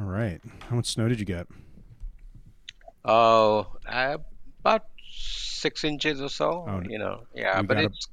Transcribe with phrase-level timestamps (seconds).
[0.00, 0.40] All right.
[0.68, 1.46] How much snow did you get?
[3.04, 4.16] Oh, uh,
[4.60, 6.64] about six inches or so.
[6.66, 8.08] Oh, you know, yeah, we but got a- it's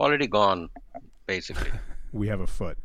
[0.00, 0.70] already gone,
[1.26, 1.70] basically.
[2.10, 2.78] We have a foot,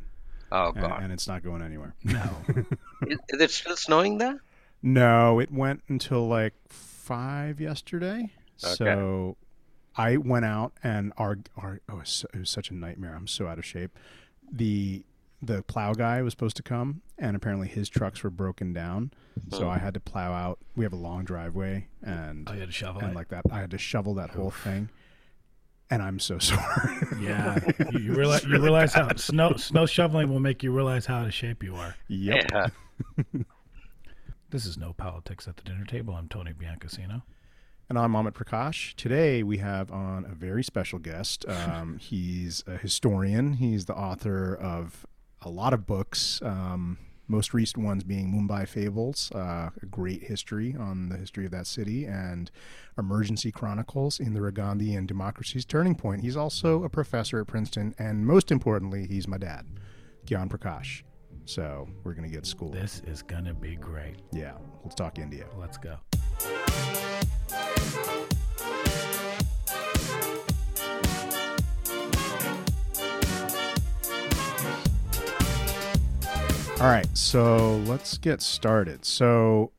[0.52, 1.96] Oh and, God, and it's not going anywhere.
[2.04, 2.30] No.
[3.08, 4.44] is, is it still snowing there?
[4.82, 8.34] No, it went until like five yesterday.
[8.62, 8.74] Okay.
[8.76, 9.38] So
[9.96, 13.16] I went out and our our oh, it was, so- it was such a nightmare.
[13.16, 13.98] I'm so out of shape.
[14.52, 15.06] The
[15.46, 19.12] the plow guy was supposed to come, and apparently his trucks were broken down.
[19.52, 19.70] So Oh.
[19.70, 20.60] I had to plow out.
[20.76, 23.16] We have a long driveway, and I had to shovel and it.
[23.16, 24.90] like that, I had to shovel that whole thing.
[25.90, 26.96] And I'm so sorry.
[27.20, 27.60] yeah,
[27.92, 31.28] you, you realize you realize how snow snow shoveling will make you realize how out
[31.28, 31.96] of shape you are.
[32.08, 32.46] yep.
[32.52, 32.68] Yeah.
[34.50, 36.14] This is no politics at the dinner table.
[36.14, 37.24] I'm Tony Biancasino.
[37.90, 38.94] And I'm Amit Prakash.
[38.96, 41.44] Today we have on a very special guest.
[41.50, 43.54] Um, he's a historian.
[43.54, 45.08] He's the author of
[45.46, 46.42] a lot of books.
[46.42, 46.98] Um,
[47.28, 51.66] most recent ones being Mumbai Fables, uh, a great history on the history of that
[51.66, 52.52] city, and
[52.98, 56.22] Emergency Chronicles, Indira Gandhi and Democracy's Turning Point.
[56.22, 59.66] He's also a professor at Princeton, and most importantly, he's my dad,
[60.26, 61.04] Gyan Prakash.
[61.46, 62.74] So we're gonna get schooled.
[62.74, 64.18] This is gonna be great.
[64.32, 65.46] Yeah, let's talk India.
[65.58, 65.98] Let's go.
[76.84, 79.06] All right, so let's get started.
[79.06, 79.72] So,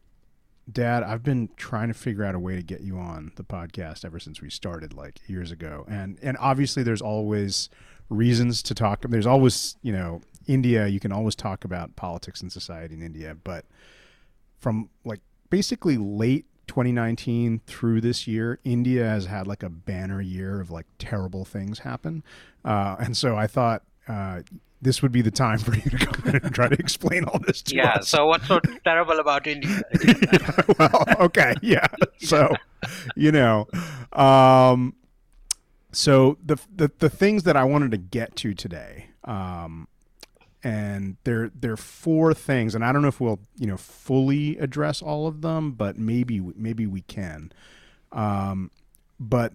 [0.73, 4.07] Dad, I've been trying to figure out a way to get you on the podcast
[4.07, 7.69] ever since we started, like years ago, and and obviously there's always
[8.09, 9.03] reasons to talk.
[9.07, 10.87] There's always, you know, India.
[10.87, 13.67] You can always talk about politics and society in India, but
[14.59, 20.59] from like basically late 2019 through this year, India has had like a banner year
[20.59, 22.25] of like terrible things happen,
[22.65, 23.83] uh, and so I thought.
[24.09, 24.41] Uh,
[24.85, 27.41] this would be the time for you to come in and try to explain all
[27.41, 27.83] this to me.
[27.83, 27.95] Yeah.
[27.95, 28.09] us.
[28.09, 29.83] So what's so terrible about India?
[30.79, 31.87] well, okay, yeah.
[32.19, 32.55] So,
[33.17, 33.67] you know,
[34.13, 34.95] um,
[35.91, 39.89] so the, the the things that I wanted to get to today, um,
[40.63, 44.59] and there there are four things, and I don't know if we'll you know fully
[44.59, 47.53] address all of them, but maybe maybe we can.
[48.13, 48.71] Um,
[49.19, 49.53] but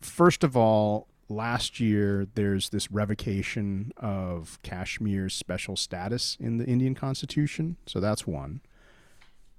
[0.00, 6.94] first of all, last year there's this revocation of Kashmir's special status in the Indian
[6.94, 8.60] Constitution, so that's one.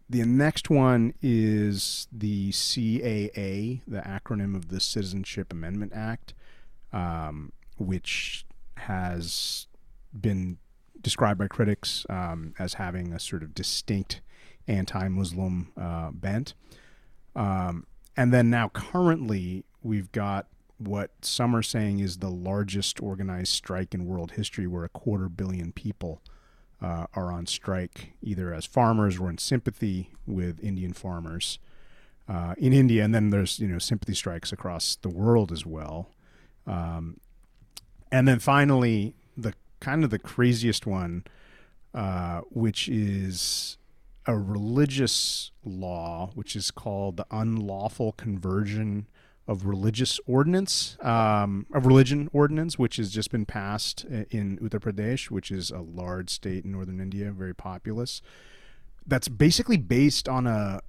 [0.09, 6.33] The next one is the CAA, the acronym of the Citizenship Amendment Act,
[6.91, 8.45] um, which
[8.77, 9.67] has
[10.13, 10.57] been
[11.01, 14.21] described by critics um, as having a sort of distinct
[14.67, 16.53] anti Muslim uh, bent.
[17.35, 17.85] Um,
[18.15, 20.47] and then now, currently, we've got
[20.77, 25.29] what some are saying is the largest organized strike in world history, where a quarter
[25.29, 26.21] billion people
[26.81, 31.59] uh, are on strike, either as farmers or in sympathy with Indian farmers
[32.27, 33.03] uh, in India.
[33.03, 36.09] And then there's you know sympathy strikes across the world as well.
[36.67, 37.19] Um,
[38.11, 41.23] and then finally, the kind of the craziest one,
[41.93, 43.77] uh, which is
[44.25, 49.07] a religious law, which is called the unlawful conversion
[49.47, 55.29] of religious ordinance, um, of religion ordinance, which has just been passed in Uttar Pradesh,
[55.29, 58.21] which is a large state in northern India, very populous.
[59.05, 60.81] That's basically based on a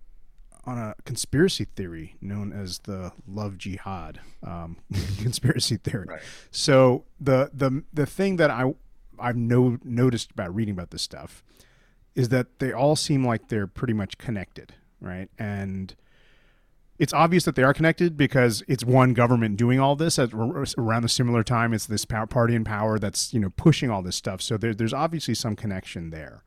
[0.67, 4.79] on a conspiracy theory known as the love jihad um,
[5.19, 6.07] conspiracy theory.
[6.09, 6.23] Right.
[6.51, 8.73] So the the the thing that I
[9.19, 11.43] I've no, noticed about reading about this stuff
[12.15, 15.29] is that they all seem like they're pretty much connected, right?
[15.39, 15.95] And
[16.99, 21.05] it's obvious that they are connected because it's one government doing all this at around
[21.05, 21.73] a similar time.
[21.73, 24.41] It's this party in power that's you know pushing all this stuff.
[24.41, 26.45] So there, there's obviously some connection there.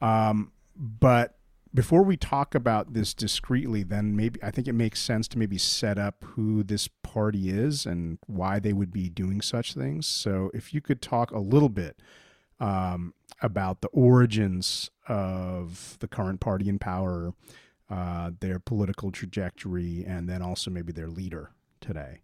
[0.00, 1.36] Um, but
[1.74, 5.58] before we talk about this discretely, then maybe I think it makes sense to maybe
[5.58, 10.06] set up who this party is and why they would be doing such things.
[10.06, 11.98] So if you could talk a little bit
[12.60, 13.12] um,
[13.42, 17.34] about the origins of the current party in power,
[17.90, 21.50] uh, their political trajectory, and then also maybe their leader
[21.80, 22.20] today.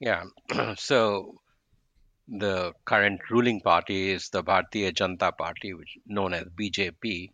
[0.00, 0.24] Yeah.
[0.76, 1.40] so
[2.28, 7.30] the current ruling party is the Bharatiya Janata Party, which known as BJP,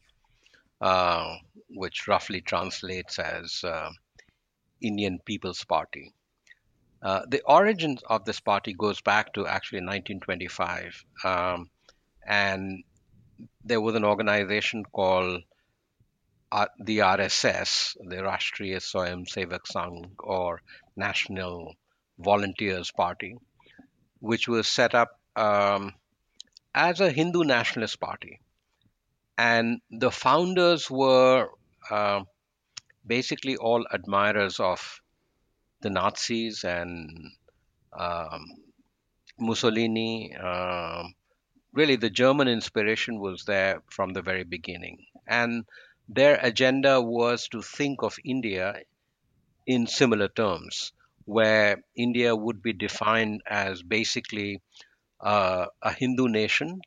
[0.81, 1.37] uh,
[1.71, 3.91] which roughly translates as uh,
[4.81, 6.13] Indian People's Party.
[7.03, 11.69] Uh, the origins of this party goes back to actually 1925, um,
[12.27, 12.83] and
[13.63, 15.43] there was an organization called
[16.79, 20.63] the RSS, the Rashtriya Swayam Sevak Sangh, or
[20.97, 21.75] National
[22.19, 23.37] Volunteers Party,
[24.21, 25.93] which was set up um,
[26.75, 28.41] as a Hindu nationalist party.
[29.39, 31.49] and the founders were
[31.91, 32.23] uh,
[33.07, 35.01] basically all admirers of
[35.81, 37.31] the Nazis and
[37.93, 38.45] um,
[39.39, 40.35] Mussolini.
[40.37, 41.15] Um
[41.73, 45.65] really, the German inspiration was there from the very beginning, and
[46.09, 48.83] their agenda was to think of India
[49.67, 50.93] in similar terms,
[51.25, 54.63] where India would be defined as basically
[55.21, 56.81] uh, a Hindu nation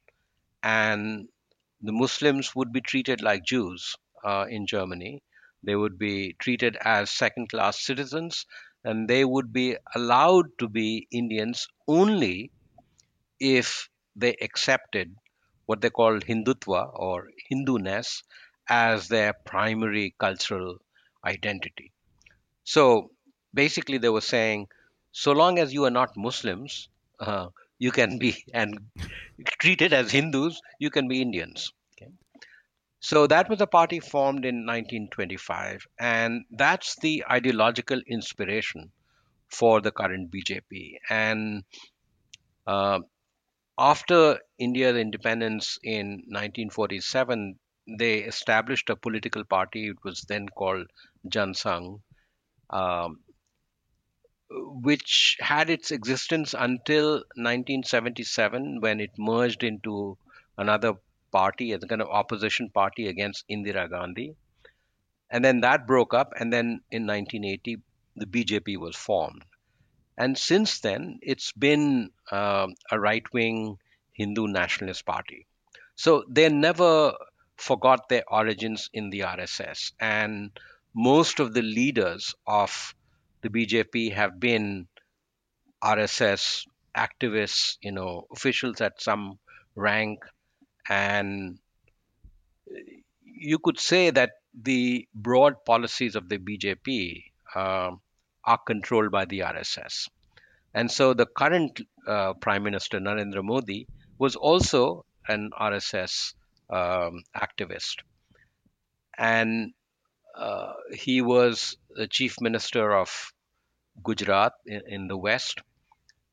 [0.63, 1.27] and
[1.81, 5.21] the Muslims would be treated like Jews uh, in Germany.
[5.63, 8.45] They would be treated as second class citizens
[8.83, 12.51] and they would be allowed to be Indians only
[13.39, 15.15] if they accepted
[15.65, 18.23] what they called Hindutva or Hinduness
[18.69, 20.77] as their primary cultural
[21.23, 21.91] identity.
[22.63, 23.11] So
[23.53, 24.67] basically, they were saying,
[25.11, 27.47] so long as you are not Muslims, uh,
[27.79, 28.79] you can be and
[29.59, 31.71] treated as Hindus, you can be Indians.
[31.93, 32.11] Okay?
[32.99, 38.91] So that was a party formed in 1925, and that's the ideological inspiration
[39.49, 40.97] for the current BJP.
[41.09, 41.63] And
[42.65, 42.99] uh,
[43.77, 49.87] after India's independence in 1947, they established a political party.
[49.87, 50.87] It was then called
[51.27, 52.01] Jan Sangh,
[52.69, 53.19] um,
[54.49, 60.17] which had its existence until 1977 when it merged into
[60.57, 60.93] another
[61.31, 64.35] party as a kind of opposition party against Indira Gandhi.
[65.29, 67.77] And then that broke up, and then in 1980,
[68.15, 69.43] the BJP was formed.
[70.17, 73.77] And since then, it's been uh, a right wing
[74.13, 75.45] Hindu nationalist party.
[75.95, 77.13] So they never
[77.57, 79.91] forgot their origins in the RSS.
[79.99, 80.51] And
[80.93, 82.95] most of the leaders of
[83.41, 84.87] the BJP have been
[85.83, 86.65] RSS
[86.95, 89.37] activists, you know, officials at some
[89.75, 90.19] rank,
[90.89, 91.59] and
[93.23, 97.23] you could say that the broad policies of the BJP
[97.53, 97.91] uh,
[98.43, 100.09] are controlled by the RSS.
[100.73, 103.87] And so the current uh, Prime Minister Narendra Modi
[104.17, 106.33] was also an RSS
[106.69, 107.97] um, activist.
[109.17, 109.73] And
[110.37, 113.33] uh, he was the chief minister of
[114.03, 115.61] Gujarat in, in the west.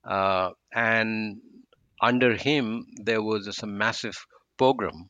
[0.05, 1.41] Uh, and
[2.01, 4.27] under him, there was a massive
[4.59, 5.09] pogrom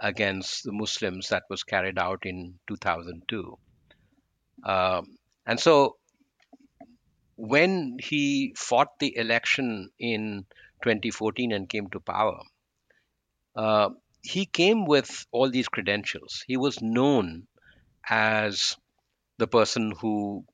[0.00, 3.58] against the Muslims that was carried out in 2002.
[4.64, 5.16] Um,
[5.46, 5.96] and so
[7.36, 10.46] when he fought the election in
[10.82, 12.40] 2014 and came to power,
[13.54, 13.90] uh,
[14.26, 16.44] he came with all these credentials.
[16.46, 17.46] He was known
[18.08, 18.76] as
[19.38, 20.44] the person who,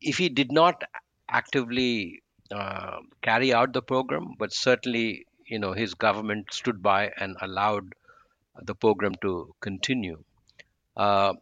[0.00, 0.82] if he did not
[1.28, 7.36] actively uh, carry out the pogrom, but certainly, you know, his government stood by and
[7.40, 7.94] allowed
[8.62, 10.22] the pogrom to continue.
[10.96, 11.34] Uh,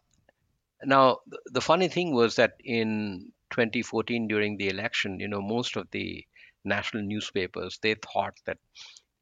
[0.84, 5.90] now, the funny thing was that in 2014, during the election, you know, most of
[5.93, 6.26] the
[6.64, 8.58] national newspapers they thought that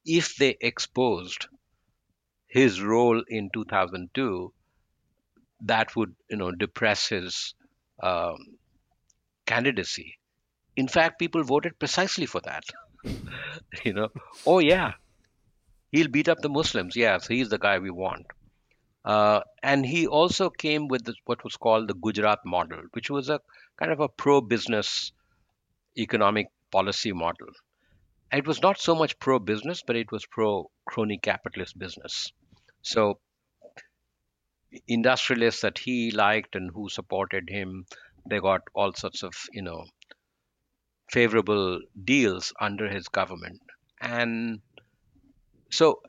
[0.05, 1.47] if they exposed
[2.47, 4.52] his role in 2002,
[5.62, 7.55] that would you know depress his
[8.02, 8.37] um,
[9.47, 10.19] candidacy.
[10.76, 12.64] In fact, people voted precisely for that.
[13.85, 14.08] you know,
[14.47, 14.93] oh yeah,
[15.93, 16.97] he'll beat up the Muslims.
[16.97, 18.26] Yes, he's the guy we want.
[19.04, 23.30] Uh, and he also came with this, what was called the Gujarat model, which was
[23.30, 23.40] a
[23.78, 25.12] kind of a pro-business
[25.97, 27.49] economic policy model.
[28.32, 32.32] It was not so much pro-business, but it was pro-crony capitalist business.
[32.82, 33.18] So
[34.87, 37.87] industrialists that he liked and who supported him,
[38.28, 39.84] they got all sorts of, you know,
[41.10, 43.60] favorable deals under his government.
[44.00, 44.60] And
[45.70, 46.00] so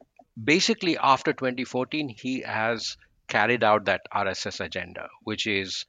[0.41, 2.97] basically, after 2014, he has
[3.27, 5.85] carried out that RSS agenda, which is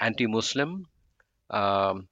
[0.00, 0.86] anti Muslim,
[1.50, 2.08] um,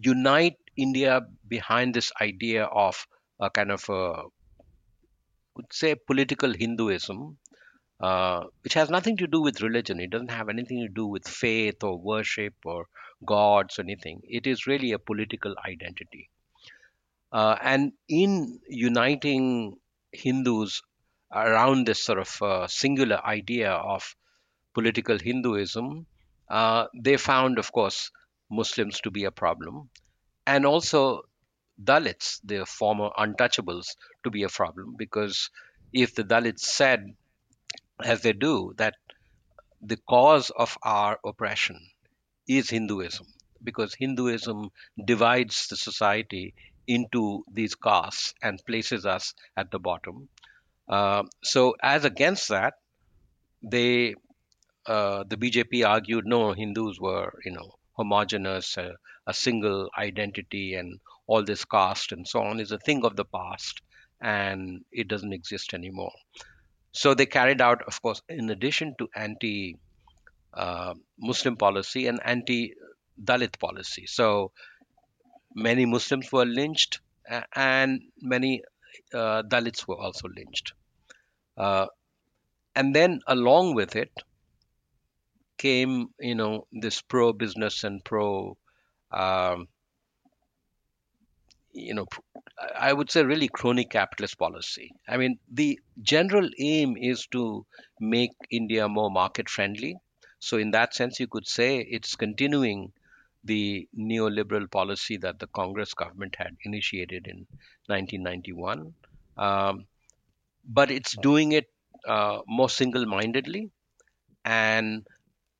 [0.00, 3.06] unite India behind this idea of
[3.40, 4.22] a kind of a,
[5.56, 7.36] would say, political Hinduism,
[8.00, 10.00] uh, which has nothing to do with religion.
[10.00, 12.86] It doesn't have anything to do with faith or worship or
[13.26, 14.20] gods or anything.
[14.24, 16.30] It is really a political identity.
[17.32, 19.76] Uh, and in uniting
[20.12, 20.80] Hindus
[21.32, 24.14] around this sort of uh, singular idea of
[24.74, 26.06] political Hinduism,
[26.48, 28.10] uh, they found, of course,
[28.50, 29.90] Muslims to be a problem,
[30.46, 31.22] and also
[31.82, 35.50] Dalits, the former untouchables, to be a problem because
[35.92, 37.14] if the Dalits said
[38.02, 38.94] as they do, that
[39.80, 41.78] the cause of our oppression
[42.48, 43.26] is Hinduism,
[43.62, 44.70] because Hinduism
[45.04, 46.54] divides the society
[46.86, 50.28] into these castes and places us at the bottom.
[50.88, 52.74] Uh, so as against that,
[53.62, 54.14] they
[54.86, 58.94] uh, the BJP argued no, Hindus were you know homogenous, a,
[59.26, 63.24] a single identity, and all this caste and so on is a thing of the
[63.24, 63.82] past,
[64.22, 66.12] and it doesn't exist anymore.
[66.92, 69.76] So they carried out, of course, in addition to anti
[70.54, 72.74] uh, Muslim policy and anti
[73.22, 74.06] Dalit policy.
[74.06, 74.52] So
[75.54, 77.00] many Muslims were lynched
[77.54, 78.62] and many
[79.12, 80.72] uh, Dalits were also lynched.
[81.56, 81.86] Uh,
[82.74, 84.10] and then along with it
[85.58, 88.56] came, you know, this pro business and pro,
[89.12, 89.68] um,
[91.72, 92.06] you know,
[92.76, 94.92] I would say really crony capitalist policy.
[95.06, 97.66] I mean, the general aim is to
[98.00, 99.96] make India more market friendly.
[100.40, 102.92] So, in that sense, you could say it's continuing
[103.44, 107.46] the neoliberal policy that the Congress government had initiated in
[107.86, 108.94] 1991.
[109.36, 109.86] Um,
[110.64, 111.70] but it's doing it
[112.06, 113.70] uh, more single mindedly
[114.44, 115.06] and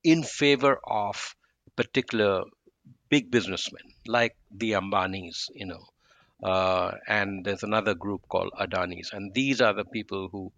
[0.05, 1.35] in favor of
[1.77, 2.45] particular
[3.09, 5.85] big businessmen like the Ambanis, you know,
[6.43, 10.53] uh, and there's another group called Adanis, and these are the people who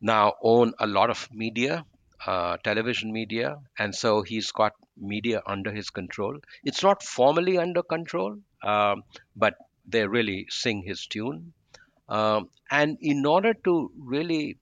[0.00, 1.84] now own a lot of media,
[2.26, 6.38] uh, television media, and so he's got media under his control.
[6.64, 9.04] It's not formally under control, um,
[9.36, 9.54] but
[9.86, 11.52] they really sing his tune.
[12.08, 14.58] Um, and in order to really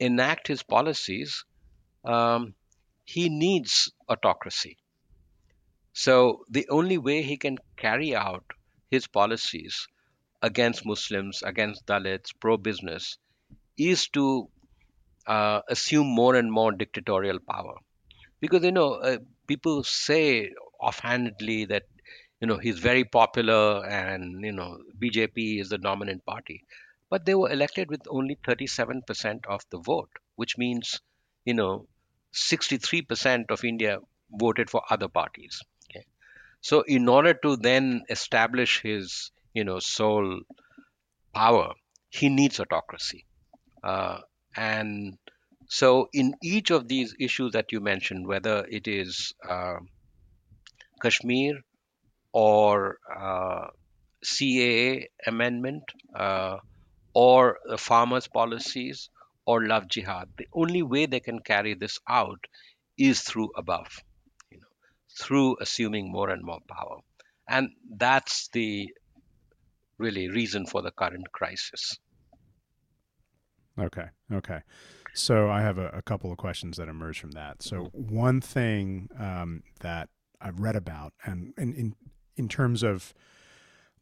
[0.00, 1.44] enact his policies,
[2.04, 2.54] um,
[3.14, 4.76] he needs autocracy.
[5.94, 8.44] So the only way he can carry out
[8.90, 9.88] his policies
[10.42, 13.16] against Muslims, against Dalits, pro business,
[13.78, 14.50] is to
[15.26, 17.76] uh, assume more and more dictatorial power.
[18.40, 21.84] Because, you know, uh, people say offhandedly that,
[22.42, 26.62] you know, he's very popular and, you know, BJP is the dominant party.
[27.08, 31.00] But they were elected with only 37% of the vote, which means,
[31.46, 31.88] you know,
[32.34, 33.98] 63% of India
[34.30, 35.60] voted for other parties.
[36.60, 40.40] So in order to then establish his, you know, sole
[41.32, 41.74] power,
[42.10, 43.26] he needs autocracy.
[43.82, 44.20] Uh,
[44.56, 45.18] and
[45.68, 49.76] so in each of these issues that you mentioned, whether it is uh,
[51.00, 51.60] Kashmir
[52.32, 53.68] or uh,
[54.24, 56.56] CAA amendment uh,
[57.14, 59.10] or the farmers' policies
[59.48, 62.44] or love jihad, the only way they can carry this out
[62.98, 63.88] is through above
[64.50, 64.66] you know,
[65.18, 66.98] through assuming more and more power.
[67.48, 68.90] And that's the
[69.96, 71.98] really reason for the current crisis.
[73.78, 74.08] Okay.
[74.30, 74.60] Okay.
[75.14, 77.62] So I have a, a couple of questions that emerge from that.
[77.62, 80.10] So one thing um, that
[80.42, 81.94] I've read about, and, and in
[82.36, 83.14] in terms of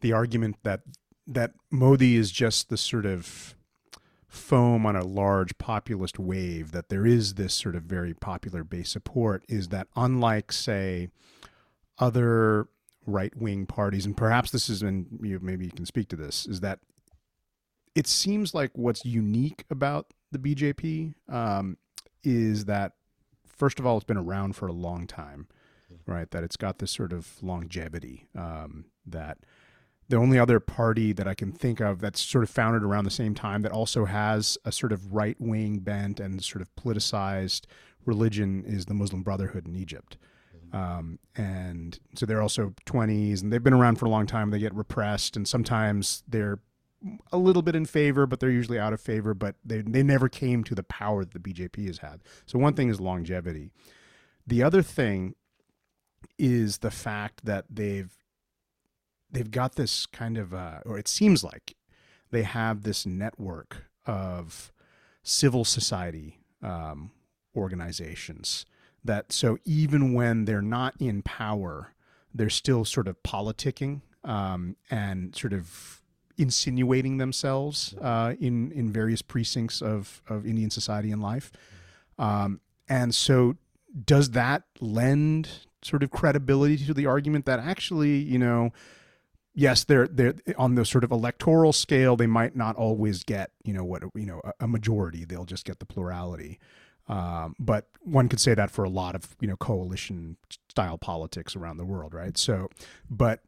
[0.00, 0.80] the argument that
[1.28, 3.54] that Modi is just the sort of
[4.36, 8.90] foam on a large populist wave that there is this sort of very popular base
[8.90, 11.08] support is that unlike say
[11.98, 12.68] other
[13.06, 16.46] right wing parties and perhaps this is and you maybe you can speak to this
[16.46, 16.80] is that
[17.94, 21.78] it seems like what's unique about the BJP um,
[22.22, 22.92] is that
[23.46, 25.48] first of all it's been around for a long time
[26.06, 26.30] right?
[26.30, 29.38] That it's got this sort of longevity um, that
[30.08, 33.10] the only other party that I can think of that's sort of founded around the
[33.10, 37.62] same time that also has a sort of right wing bent and sort of politicized
[38.04, 40.16] religion is the Muslim Brotherhood in Egypt.
[40.72, 44.50] Um, and so they're also 20s and they've been around for a long time.
[44.50, 46.60] They get repressed and sometimes they're
[47.32, 49.34] a little bit in favor, but they're usually out of favor.
[49.34, 52.20] But they, they never came to the power that the BJP has had.
[52.46, 53.70] So one thing is longevity.
[54.46, 55.34] The other thing
[56.38, 58.12] is the fact that they've
[59.30, 61.74] they've got this kind of, uh, or it seems like
[62.30, 64.72] they have this network of
[65.22, 67.10] civil society um,
[67.56, 68.64] organizations
[69.04, 71.94] that so even when they're not in power,
[72.34, 76.02] they're still sort of politicking um, and sort of
[76.38, 81.50] insinuating themselves uh, in in various precincts of of Indian society and life.
[82.18, 83.56] Um, and so,
[84.04, 88.70] does that lend sort of credibility to the argument that actually, you know,
[89.56, 92.14] yes, they're they're on the sort of electoral scale.
[92.14, 95.24] They might not always get you know what you know a, majority.
[95.24, 96.60] They'll just get the plurality.
[97.08, 100.36] Um, but one could say that for a lot of you know coalition
[100.68, 102.36] style politics around the world, right?
[102.38, 102.68] So,
[103.10, 103.40] but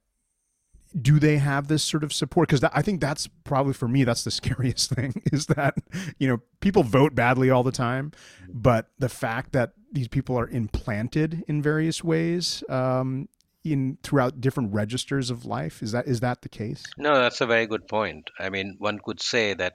[1.00, 2.49] do they have this sort of support?
[2.49, 5.77] Because I think that's probably for me that's the scariest thing is that
[6.19, 8.12] you know people vote badly all the time,
[8.49, 13.29] but the fact that these people are implanted in various ways um,
[13.73, 15.83] in throughout different registers of life?
[15.83, 16.83] Is that is that the case?
[16.97, 18.31] No, that's a very good point.
[18.39, 19.75] I mean, one could say that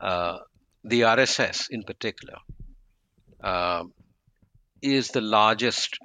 [0.00, 0.38] uh,
[0.84, 2.36] the RSS in particular
[3.42, 3.84] uh,
[4.80, 5.98] is the largest,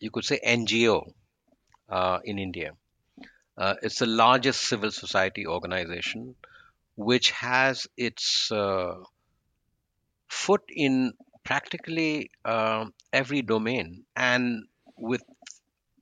[0.00, 1.12] you could say, NGO
[1.88, 2.72] uh, in India.
[3.56, 6.36] Uh, it's the largest civil society organization
[6.98, 8.94] which has its uh,
[10.28, 11.12] foot in
[11.44, 14.04] practically uh, every domain.
[14.16, 14.64] And
[14.96, 15.22] with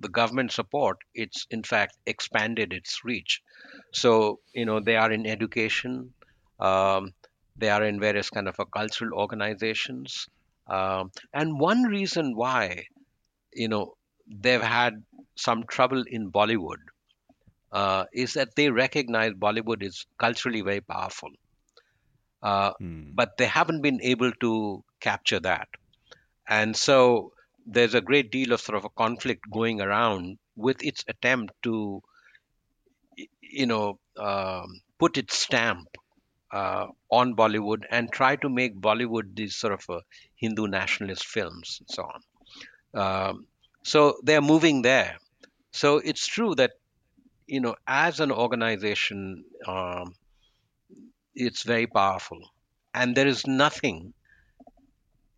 [0.01, 3.43] the government support, it's in fact expanded its reach.
[3.93, 6.15] So, you know, they are in education,
[6.61, 7.13] um,
[7.57, 10.29] they are in various kind of a cultural organizations.
[10.69, 12.85] Um, and one reason why,
[13.53, 13.95] you know,
[14.29, 15.05] they've had
[15.37, 16.83] some trouble in Bollywood
[17.73, 21.31] uh, is that they recognize Bollywood is culturally very powerful.
[22.43, 23.15] Uh, Hmm.
[23.15, 25.69] but they haven't been able to capture that.
[26.49, 27.33] And so
[27.67, 32.01] there's a great deal of sort of a conflict going around with its attempt to,
[33.41, 35.89] you know, um, put its stamp
[36.53, 40.01] uh, on Bollywood and try to make Bollywood these sort of uh,
[40.37, 42.21] Hindu nationalist films and so on.
[43.03, 43.47] Um,
[43.83, 45.17] so they're moving there.
[45.73, 46.73] So it's true that,
[47.47, 50.15] you know, as an organization, um,
[51.35, 52.39] it's very powerful.
[52.95, 54.15] And there is nothing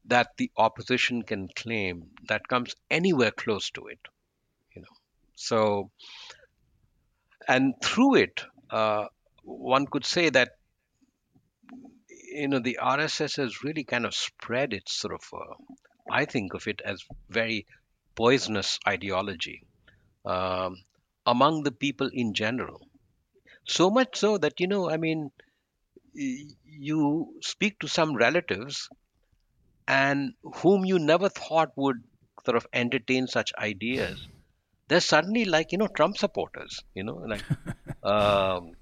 [0.09, 4.01] that the opposition can claim that comes anywhere close to it
[4.75, 4.97] you know.
[5.35, 5.91] So
[7.47, 9.07] and through it uh,
[9.43, 10.51] one could say that
[12.11, 15.55] you know the rss has really kind of spread its sort of uh,
[16.11, 17.67] i think of it as very
[18.15, 19.63] poisonous ideology
[20.25, 20.77] um,
[21.27, 22.81] among the people in general.
[23.67, 25.31] So much so that you know i mean
[26.15, 28.89] you speak to some relatives
[29.89, 32.03] and whom you never thought would
[32.45, 34.27] sort of entertain such ideas
[34.89, 37.45] they're suddenly like you know trump supporters you know like
[38.03, 38.73] um,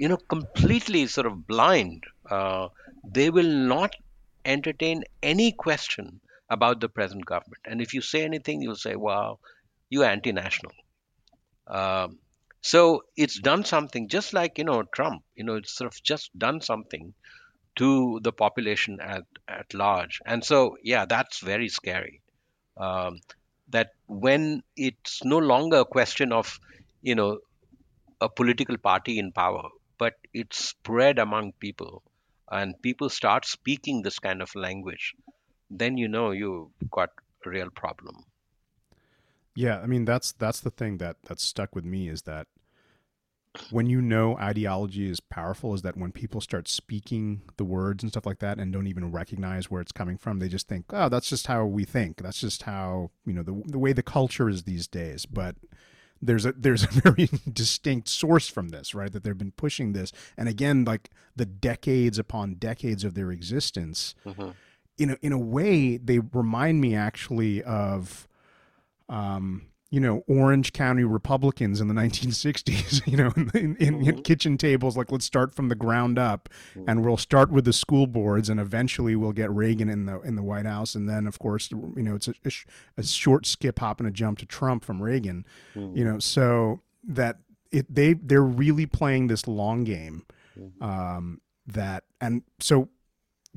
[0.00, 2.04] you know completely sort of blind.
[2.28, 2.68] Uh,
[3.04, 3.94] they will not
[4.44, 7.62] entertain any question about the present government.
[7.66, 9.38] And if you say anything you'll say wow
[9.90, 10.72] you're anti-national.
[11.66, 12.18] Um,
[12.62, 16.36] so it's done something just like you know trump you know it's sort of just
[16.38, 17.14] done something
[17.76, 20.20] to the population at, at large.
[20.26, 22.20] And so, yeah, that's very scary.
[22.76, 23.18] Um,
[23.70, 26.58] that when it's no longer a question of,
[27.02, 27.38] you know,
[28.20, 32.02] a political party in power, but it's spread among people
[32.50, 35.14] and people start speaking this kind of language,
[35.70, 37.10] then you know you've got
[37.46, 38.24] a real problem.
[39.54, 42.46] Yeah, I mean that's that's the thing that that's stuck with me is that
[43.70, 48.12] when you know ideology is powerful is that when people start speaking the words and
[48.12, 51.08] stuff like that and don't even recognize where it's coming from, they just think, "Oh,
[51.08, 52.22] that's just how we think.
[52.22, 55.56] That's just how, you know, the the way the culture is these days." But
[56.22, 59.10] there's a there's a very distinct source from this, right?
[59.12, 60.12] That they've been pushing this.
[60.36, 64.54] And again, like the decades upon decades of their existence, Mhm.
[64.96, 68.28] in a, in a way, they remind me actually of,
[69.08, 73.02] um, you know, Orange County Republicans in the 1960s.
[73.10, 74.20] You know, in, in, in mm-hmm.
[74.20, 76.84] kitchen tables, like let's start from the ground up, mm.
[76.86, 80.36] and we'll start with the school boards, and eventually we'll get Reagan in the in
[80.36, 83.46] the White House, and then of course, you know, it's a, a, sh- a short
[83.46, 85.44] skip, hop, and a jump to Trump from Reagan.
[85.74, 85.96] Mm.
[85.96, 87.38] You know, so that
[87.72, 90.24] it they they're really playing this long game.
[90.58, 90.82] Mm.
[90.82, 92.90] Um, that and so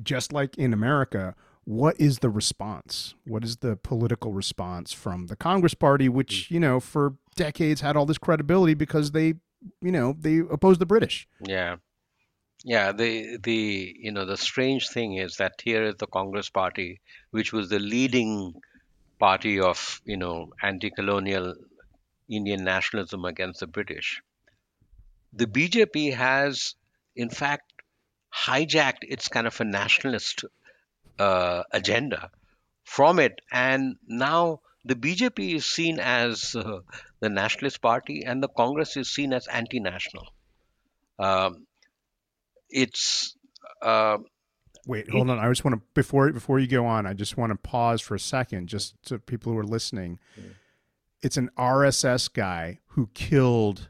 [0.02, 3.14] just like in America, what is the response?
[3.24, 6.50] What is the political response from the Congress Party, which mm.
[6.52, 9.34] you know for decades had all this credibility because they,
[9.80, 11.26] you know, they opposed the British.
[11.40, 11.76] Yeah.
[12.66, 17.00] Yeah, the the you know the strange thing is that here is the Congress Party,
[17.30, 18.54] which was the leading
[19.18, 21.54] party of you know anti-colonial
[22.28, 24.22] Indian nationalism against the British.
[25.34, 26.74] The BJP has,
[27.14, 27.70] in fact,
[28.34, 30.44] hijacked its kind of a nationalist
[31.18, 32.30] uh, agenda
[32.84, 36.80] from it, and now the BJP is seen as uh,
[37.20, 40.26] the nationalist party, and the Congress is seen as anti-national.
[41.18, 41.66] Um,
[42.68, 43.36] it's
[43.82, 44.18] uh,
[44.86, 45.38] Wait, hold on.
[45.38, 48.14] I just want to before before you go on, I just want to pause for
[48.14, 50.18] a second, just to people who are listening.
[51.22, 53.88] It's an RSS guy who killed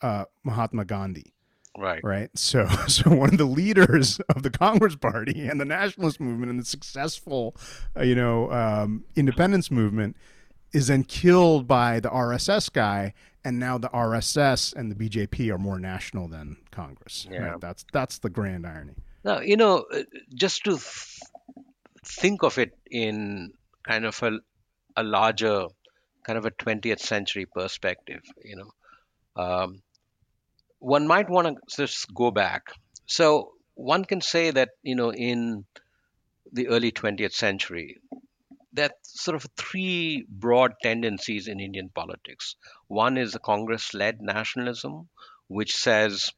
[0.00, 1.31] uh, Mahatma Gandhi.
[1.76, 2.00] Right.
[2.02, 2.30] right?
[2.34, 6.60] So, so one of the leaders of the Congress Party and the nationalist movement and
[6.60, 7.56] the successful,
[7.96, 10.16] uh, you know, um, independence movement
[10.72, 13.12] is then killed by the RSS guy,
[13.44, 17.26] and now the RSS and the BJP are more national than Congress.
[17.30, 17.40] Yeah.
[17.40, 17.60] Right?
[17.60, 18.94] That's that's the grand irony.
[19.24, 20.02] Now, you know, uh,
[20.34, 21.20] just to th-
[22.04, 23.52] think of it in
[23.86, 24.38] kind of a,
[24.96, 25.66] a larger,
[26.24, 29.82] kind of a 20th century perspective, you know, um,
[30.82, 32.72] one might want to just go back.
[33.06, 35.64] So, one can say that you know in
[36.52, 37.98] the early 20th century
[38.78, 42.56] are sort of three broad tendencies in Indian politics.
[42.88, 45.08] One is the Congress led nationalism,
[45.48, 46.32] which says,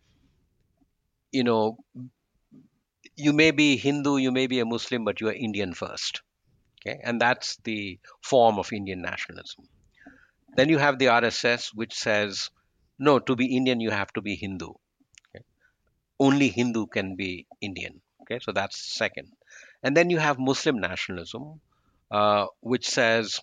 [1.32, 1.78] you know,
[3.16, 6.22] you may be Hindu, you may be a Muslim, but you are Indian first.
[6.80, 9.68] Okay, and that's the form of Indian nationalism.
[10.56, 12.50] Then you have the RSS, which says,
[12.98, 14.68] no, to be Indian, you have to be Hindu.
[14.68, 15.44] Okay?
[16.18, 18.00] Only Hindu can be Indian.
[18.22, 19.28] Okay, so that's second.
[19.82, 21.60] And then you have Muslim nationalism,
[22.10, 23.40] uh, which says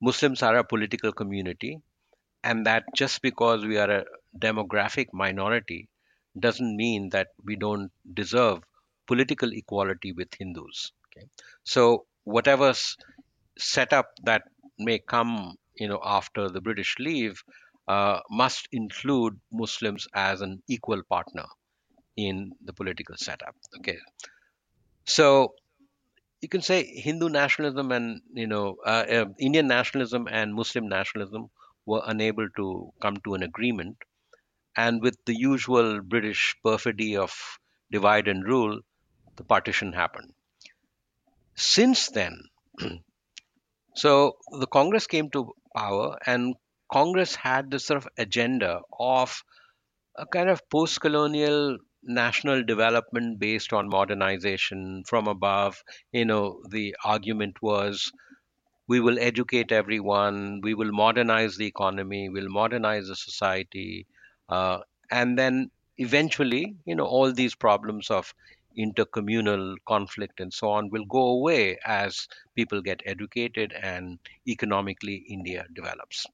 [0.00, 1.80] Muslims are a political community,
[2.42, 4.04] and that just because we are a
[4.38, 5.88] demographic minority
[6.38, 8.62] doesn't mean that we don't deserve
[9.06, 10.92] political equality with Hindus.
[11.06, 11.26] Okay?
[11.64, 12.72] So whatever
[13.58, 14.42] setup that
[14.78, 17.42] may come, you know, after the British leave,
[17.88, 21.46] uh, must include Muslims as an equal partner
[22.16, 23.54] in the political setup.
[23.78, 23.98] Okay,
[25.04, 25.54] so
[26.40, 31.50] you can say Hindu nationalism and you know uh, uh, Indian nationalism and Muslim nationalism
[31.86, 33.96] were unable to come to an agreement,
[34.76, 37.32] and with the usual British perfidy of
[37.90, 38.80] divide and rule,
[39.36, 40.32] the partition happened.
[41.56, 42.42] Since then,
[43.94, 46.54] so the Congress came to power, and
[46.92, 49.42] Congress had this sort of agenda of
[50.16, 55.82] a kind of post-colonial national development based on modernization from above.
[56.12, 58.12] You know, the argument was
[58.88, 64.06] we will educate everyone, we will modernize the economy, we'll modernize the society,
[64.48, 64.78] uh,
[65.10, 68.34] and then eventually, you know, all these problems of
[68.78, 75.66] intercommunal conflict and so on will go away as people get educated and economically India
[75.74, 76.26] develops.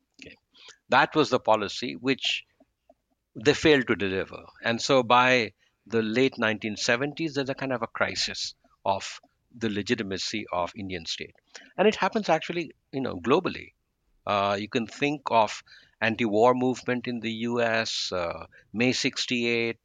[0.89, 2.45] That was the policy which
[3.35, 4.45] they failed to deliver.
[4.63, 5.53] And so by
[5.87, 9.21] the late 1970s, there's a kind of a crisis of
[9.57, 11.35] the legitimacy of Indian state.
[11.77, 13.73] And it happens actually, you know, globally.
[14.27, 15.63] Uh, you can think of
[16.01, 19.79] anti-war movement in the U.S., uh, May 68,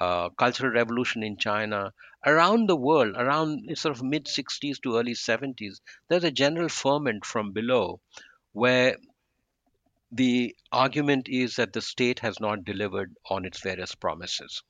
[0.00, 1.92] uh, Cultural Revolution in China.
[2.26, 7.24] Around the world, around sort of mid 60s to early 70s, there's a general ferment
[7.24, 8.00] from below
[8.52, 8.96] where
[10.10, 14.62] the argument is that the state has not delivered on its various promises.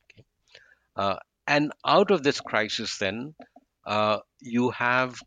[0.96, 3.35] Uh, and out of this crisis, then,
[3.87, 5.20] uh, you have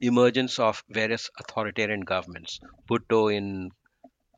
[0.00, 2.60] emergence of various authoritarian governments.
[2.90, 3.70] Bhutto in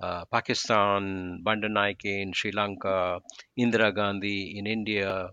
[0.01, 3.21] uh, Pakistan, Bandaranaike in Sri Lanka,
[3.59, 5.31] Indira Gandhi in India.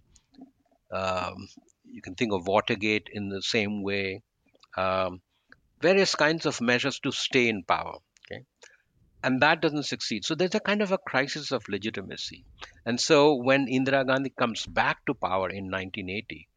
[0.91, 1.47] Um,
[1.89, 4.21] you can think of Watergate in the same way.
[4.77, 5.21] Um,
[5.81, 7.97] various kinds of measures to stay in power.
[8.31, 8.43] Okay?
[9.27, 10.23] And that doesn't succeed.
[10.23, 12.45] So there's a kind of a crisis of legitimacy.
[12.85, 16.47] And so when Indira Gandhi comes back to power in 1980,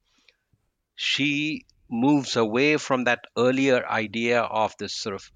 [0.95, 5.33] she moves away from that earlier idea of this sort of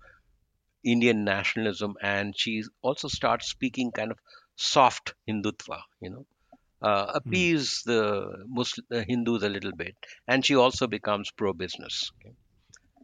[0.84, 4.18] Indian nationalism and she also starts speaking kind of
[4.54, 6.26] soft Hindutva, you know,
[6.82, 7.86] uh, appease mm.
[7.86, 9.96] the Muslim the Hindus a little bit.
[10.28, 12.12] And she also becomes pro business.
[12.20, 12.36] Okay?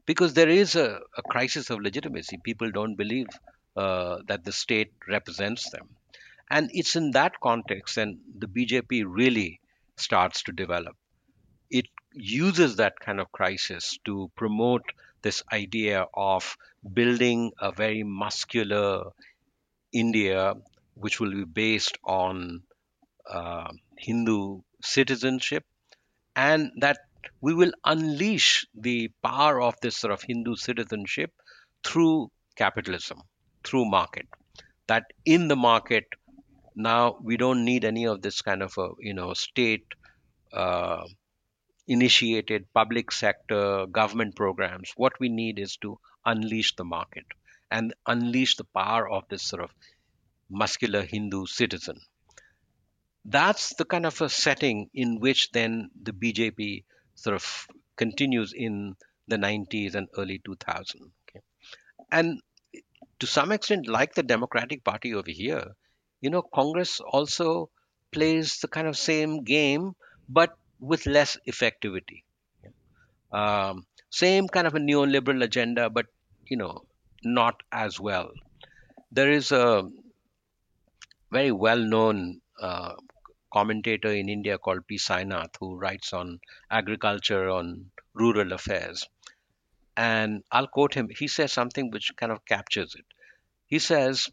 [0.07, 2.39] Because there is a, a crisis of legitimacy.
[2.45, 3.27] People don't believe
[3.77, 5.89] uh, that the state represents them.
[6.51, 9.61] And it's in that context and the BJP really
[9.97, 10.97] starts to develop.
[11.71, 14.83] It uses that kind of crisis to promote
[15.23, 16.57] this idea of
[16.93, 19.11] building a very muscular
[19.93, 20.55] India,
[20.95, 22.63] which will be based on
[23.29, 25.65] uh, Hindu citizenship,
[26.35, 26.99] and that
[27.41, 31.33] we will unleash the power of this sort of Hindu citizenship
[31.85, 33.23] through capitalism
[33.65, 34.27] through market.
[34.87, 36.05] That in the market
[36.75, 39.87] now we don't need any of this kind of a you know state
[40.53, 41.05] uh,
[41.87, 44.93] initiated public sector government programs.
[44.97, 47.25] What we need is to unleash the market
[47.71, 49.71] and unleash the power of this sort of
[50.49, 52.01] muscular hindu citizen.
[53.25, 58.97] That's the kind of a setting in which then the bjp sort of continues in
[59.29, 60.95] the 90s and early 2000s
[61.29, 61.41] okay?
[62.11, 62.41] and
[63.21, 65.77] to some extent, like the Democratic Party over here,
[66.21, 67.71] you know, Congress also
[68.13, 69.93] plays the kind of same game,
[70.29, 72.25] but with less effectivity.
[73.33, 76.07] Um, same kind of a neoliberal agenda, but
[76.47, 76.83] you know,
[77.23, 78.31] not as well.
[79.13, 79.89] There is a
[81.31, 82.95] very well-known uh,
[83.53, 84.97] commentator in India called P.
[84.97, 89.07] Sainath who writes on agriculture, on rural affairs,
[89.97, 91.09] and I'll quote him.
[91.11, 93.05] He says something which kind of captures it.
[93.67, 94.29] He says,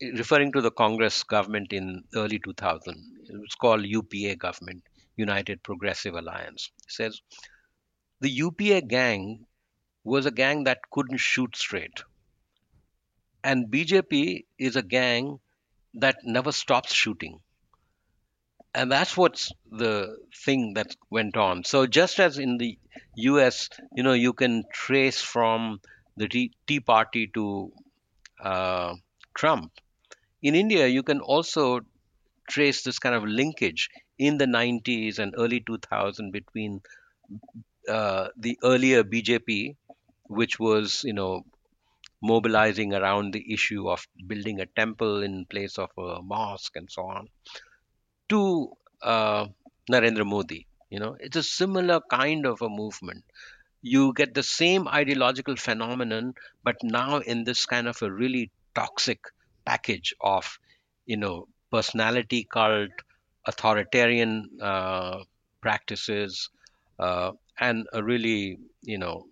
[0.00, 2.94] referring to the Congress government in early 2000,
[3.28, 4.82] it was called UPA government,
[5.16, 6.70] United Progressive Alliance.
[6.86, 7.20] He says
[8.20, 9.46] the UPA gang
[10.04, 12.02] was a gang that couldn't shoot straight.
[13.42, 15.40] And BJP is a gang
[15.94, 17.40] that never stops shooting.
[18.74, 21.64] And that's what's the thing that went on.
[21.64, 22.78] So just as in the
[23.16, 25.80] US, you know, you can trace from
[26.16, 26.28] the
[26.66, 27.72] Tea, Party to
[28.42, 28.94] uh,
[29.34, 29.72] Trump,
[30.42, 31.80] in India, you can also
[32.48, 36.80] trace this kind of linkage in the 90s and early 2000 between
[37.88, 39.76] uh, the earlier BJP,
[40.28, 41.42] which was, you know,
[42.22, 47.02] mobilizing around the issue of building a temple in place of a mosque and so
[47.02, 47.28] on,
[48.30, 48.70] to
[49.02, 49.46] uh,
[49.90, 50.66] Narendra Modi.
[50.90, 53.24] You know, it's a similar kind of a movement.
[53.82, 59.20] You get the same ideological phenomenon, but now in this kind of a really toxic
[59.64, 60.58] package of,
[61.06, 62.90] you know, personality cult,
[63.46, 65.18] authoritarian uh,
[65.60, 66.50] practices,
[66.98, 69.26] uh, and a really, you know,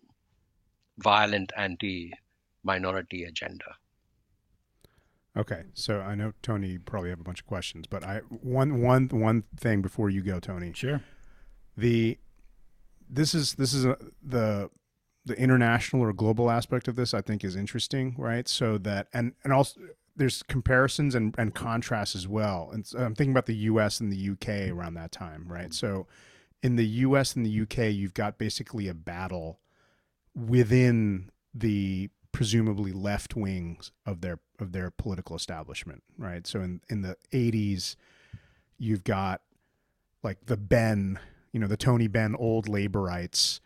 [0.98, 3.76] violent anti-minority agenda.
[5.38, 9.08] Okay, so I know Tony probably have a bunch of questions, but I one one
[9.08, 10.72] one thing before you go, Tony.
[10.74, 11.00] Sure.
[11.76, 12.18] The
[13.08, 14.68] this is this is a, the
[15.24, 18.48] the international or global aspect of this I think is interesting, right?
[18.48, 19.80] So that and and also
[20.16, 22.70] there's comparisons and, and contrasts as well.
[22.72, 24.00] And so I'm thinking about the U.S.
[24.00, 24.70] and the U.K.
[24.70, 25.72] around that time, right?
[25.72, 26.08] So
[26.60, 27.36] in the U.S.
[27.36, 29.60] and the U.K., you've got basically a battle
[30.34, 36.46] within the presumably left wings of their of their political establishment, right?
[36.46, 37.96] So in in the 80s,
[38.78, 39.40] you've got
[40.22, 41.18] like the Benn,
[41.52, 43.60] you know, the Tony Benn old laborites,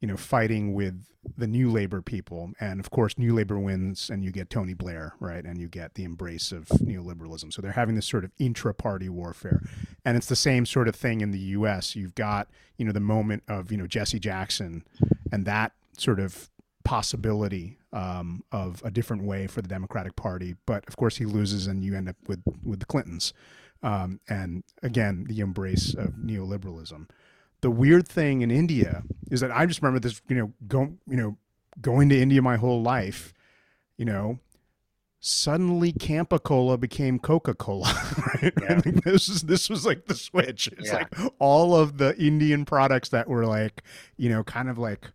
[0.00, 1.04] you know, fighting with
[1.36, 5.14] the New Labor people, and of course, New Labor wins, and you get Tony Blair,
[5.20, 7.52] right, and you get the embrace of neoliberalism.
[7.52, 9.62] So they're having this sort of intra-party warfare,
[10.04, 11.96] and it's the same sort of thing in the U.S.
[11.96, 14.84] You've got you know the moment of you know Jesse Jackson,
[15.32, 16.50] and that sort of
[16.84, 20.54] possibility um, of a different way for the Democratic Party.
[20.66, 23.32] But of course, he loses, and you end up with with the Clintons,
[23.82, 27.08] um, and again, the embrace of neoliberalism.
[27.60, 31.16] The weird thing in India is that I just remember this, you know, going, you
[31.16, 31.38] know,
[31.80, 33.32] going to India my whole life,
[33.96, 34.38] you know.
[35.26, 37.90] Suddenly, Campa Cola became Coca Cola.
[38.42, 38.52] Right?
[38.60, 38.82] Yeah.
[38.84, 40.68] Like, this is this was like the switch.
[40.68, 41.06] It's Yeah.
[41.10, 43.82] like all of the Indian products that were like,
[44.18, 45.12] you know, kind of like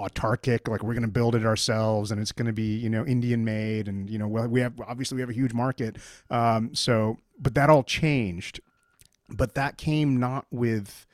[0.00, 3.04] autarkic like we're going to build it ourselves and it's going to be you know
[3.04, 5.96] indian made and you know well we have obviously we have a huge market.
[6.30, 8.60] Um, so but that all changed.
[9.28, 11.06] But that came not with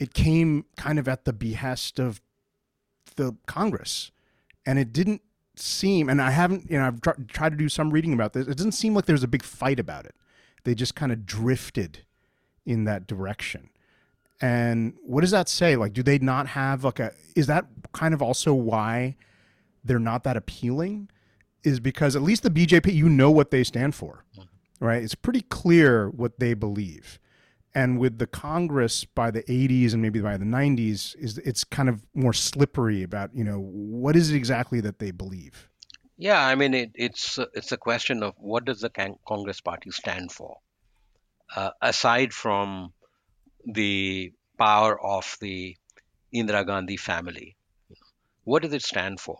[0.00, 2.20] it came kind of at the behest of
[3.16, 4.10] the congress.
[4.66, 5.22] And it didn't
[5.56, 8.48] seem and i haven't you know i've tr- tried to do some reading about this
[8.48, 10.16] it doesn't seem like there's a big fight about it.
[10.64, 12.00] They just kind of drifted
[12.66, 13.68] in that direction
[14.40, 15.76] and what does that say?
[15.76, 17.12] Like, do they not have like a?
[17.36, 19.16] Is that kind of also why
[19.84, 21.08] they're not that appealing?
[21.62, 24.24] Is because at least the BJP, you know what they stand for,
[24.80, 25.02] right?
[25.02, 27.18] It's pretty clear what they believe.
[27.74, 31.88] And with the Congress by the 80s and maybe by the 90s, is it's kind
[31.88, 35.68] of more slippery about you know what is it exactly that they believe.
[36.16, 40.30] Yeah, I mean, it, it's it's a question of what does the Congress Party stand
[40.30, 40.58] for,
[41.56, 42.92] uh, aside from
[43.66, 45.76] the power of the
[46.34, 47.56] Indira Gandhi family.
[48.44, 49.38] What does it stand for?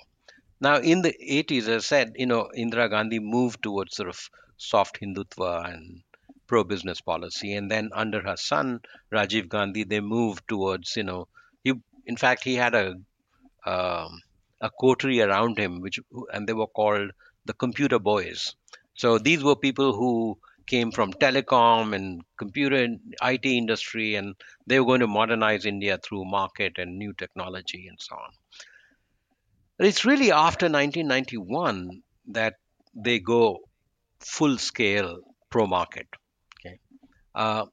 [0.60, 4.30] Now, in the 80s, as I said, you know, Indira Gandhi moved towards sort of
[4.56, 6.02] soft Hindutva and
[6.46, 8.80] pro-business policy, and then under her son
[9.12, 11.28] Rajiv Gandhi, they moved towards, you know,
[11.62, 11.74] he
[12.06, 12.94] in fact he had a
[13.66, 14.20] um,
[14.60, 15.98] a coterie around him, which
[16.32, 17.10] and they were called
[17.44, 18.54] the computer boys.
[18.94, 24.35] So these were people who came from telecom and computer and IT industry, and
[24.66, 28.31] they were going to modernize India through market and new technology and so on.
[29.79, 32.55] But it's really after 1991 that
[32.94, 33.61] they go
[34.20, 35.18] full scale
[35.50, 36.07] pro market.
[36.61, 36.79] Okay,
[37.35, 37.66] uh,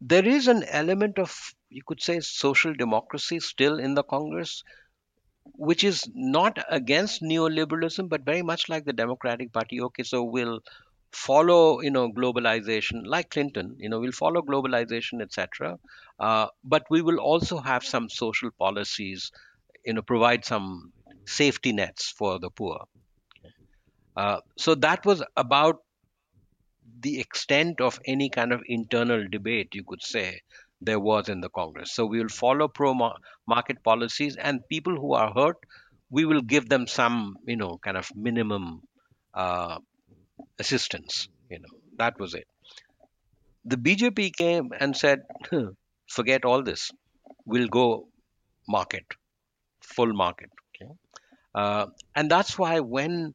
[0.00, 1.36] there is an element of
[1.70, 4.62] you could say social democracy still in the Congress,
[5.44, 9.80] which is not against neoliberalism, but very much like the Democratic Party.
[9.80, 10.60] Okay, so we'll
[11.12, 15.78] follow you know globalization like clinton you know we'll follow globalization etc
[16.20, 19.32] uh, but we will also have some social policies
[19.84, 20.92] you know provide some
[21.28, 22.84] safety nets for the poor.
[24.16, 25.82] Uh, so that was about
[27.00, 30.40] the extent of any kind of internal debate you could say
[30.80, 31.92] there was in the congress.
[31.92, 32.94] So we will follow pro
[33.46, 35.56] market policies and people who are hurt
[36.10, 38.82] we will give them some you know kind of minimum
[39.34, 39.78] uh,
[40.58, 42.46] assistance you know that was it
[43.64, 45.22] the bjp came and said
[46.08, 46.90] forget all this.
[47.44, 48.08] We'll go
[48.66, 49.04] market,
[49.80, 50.50] full market.
[50.74, 50.90] Okay,
[51.54, 53.34] uh, and that's why when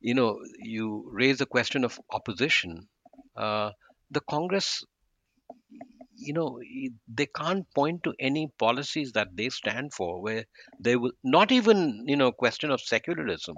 [0.00, 2.88] you know you raise the question of opposition,
[3.36, 3.70] uh,
[4.10, 4.84] the Congress,
[6.16, 6.60] you know,
[7.12, 10.44] they can't point to any policies that they stand for where
[10.80, 13.56] they will not even you know question of secularism.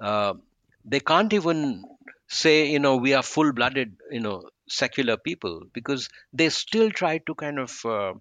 [0.00, 0.34] Uh,
[0.84, 1.84] they can't even
[2.28, 7.34] say you know we are full-blooded you know secular people because they still try to
[7.34, 8.12] kind of uh,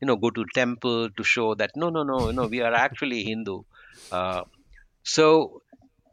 [0.00, 3.24] you know go to temple to show that no no no no we are actually
[3.24, 3.62] hindu.
[4.12, 4.42] Uh,
[5.02, 5.62] so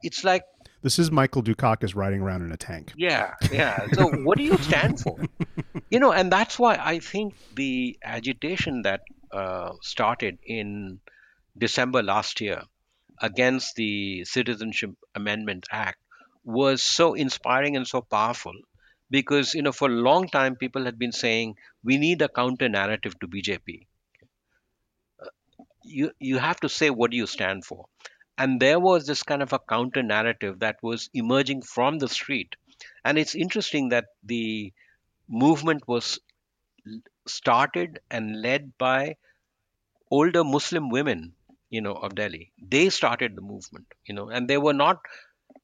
[0.01, 0.43] it's like
[0.81, 2.91] This is Michael Dukakis riding around in a tank.
[2.97, 3.85] yeah yeah.
[3.93, 5.17] So what do you stand for?
[5.89, 10.99] You know and that's why i think the agitation that uh, started in
[11.65, 12.63] december last year
[13.23, 15.99] against the citizenship amendment act
[16.43, 18.53] was so inspiring and so powerful
[19.09, 22.69] because you know for a long time people had been saying we need a counter
[22.69, 23.87] narrative to bjp
[25.21, 25.29] uh,
[25.83, 27.85] you you have to say what do you stand for.
[28.37, 32.55] And there was this kind of a counter narrative that was emerging from the street.
[33.05, 34.73] And it's interesting that the
[35.29, 36.19] movement was
[37.27, 39.15] started and led by
[40.11, 41.33] older muslim women
[41.73, 42.51] you know of delhi.
[42.75, 44.99] They started the movement you know and they were not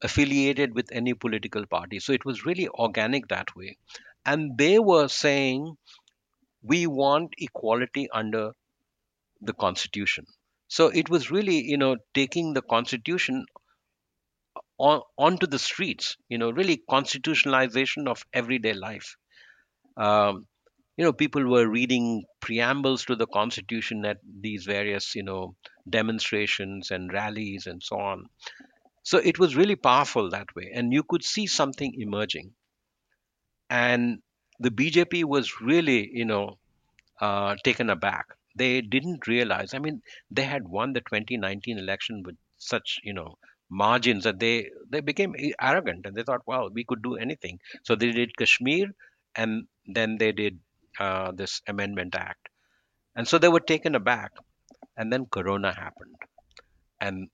[0.03, 1.99] affiliated with any political party.
[1.99, 3.77] So it was really organic that way.
[4.25, 5.75] And they were saying
[6.63, 8.51] we want equality under
[9.41, 10.25] the constitution.
[10.69, 13.45] So it was really you know taking the constitution
[14.77, 19.15] on, onto the streets you know really constitutionalization of everyday life.
[19.97, 20.47] Um,
[20.97, 25.55] you know people were reading preambles to the constitution at these various you know
[25.89, 28.29] demonstrations and rallies and so on.
[29.03, 32.53] So it was really powerful that way and you could see something emerging.
[33.71, 34.21] And
[34.59, 36.59] the bjp was really you know
[37.21, 38.27] uh, taken aback.
[38.55, 43.37] They didn't realize i mean they had won the 2019 election with such you know
[43.69, 47.59] margins that they they became arrogant and they thought well we could do anything.
[47.83, 48.87] So they did kashmir
[49.35, 50.59] and then they did
[50.99, 52.49] uh, this amendment act.
[53.15, 54.33] And so they were taken aback
[54.99, 56.15] and then corona happened.
[57.01, 57.29] And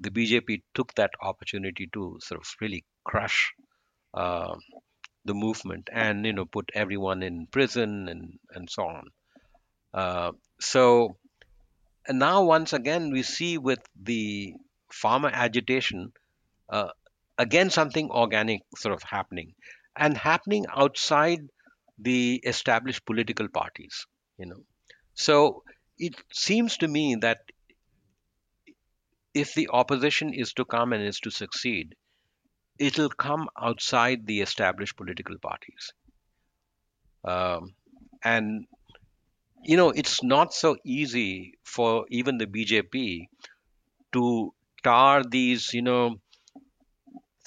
[0.00, 3.52] the bjp took that opportunity to sort of really crush
[4.14, 4.54] uh,
[5.24, 9.04] the movement and you know put everyone in prison and and so on.
[9.94, 11.16] Uh, so
[12.08, 14.52] and now once again we see with the
[14.92, 16.12] farmer agitation
[16.68, 16.88] uh,
[17.38, 19.54] again something organic sort of happening
[19.96, 21.40] and happening outside
[21.98, 24.62] the established political parties you know.
[25.14, 25.62] So
[26.02, 27.40] it seems to me that
[29.32, 31.94] if the opposition is to come and is to succeed
[32.78, 35.92] it'll come outside the established political parties.
[37.24, 37.74] Um,
[38.24, 38.66] and
[39.64, 43.28] you know it's not so easy for even the bjp
[44.12, 46.16] to tar these you know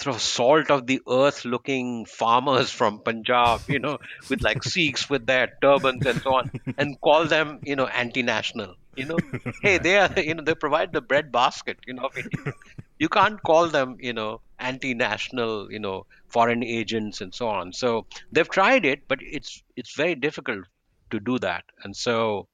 [0.06, 3.98] of salt of the earth looking farmers from punjab you know
[4.30, 6.46] with like sikhs with their turbans and so on
[6.78, 9.18] and call them you know anti-national you know.
[9.62, 12.10] Hey they are you know they provide the bread basket you know.
[12.98, 17.74] You can't call them you know anti-national you know foreign agents and so on.
[17.74, 20.64] So they've tried it but it's it's very difficult
[21.12, 21.66] to do that.
[21.84, 22.48] And so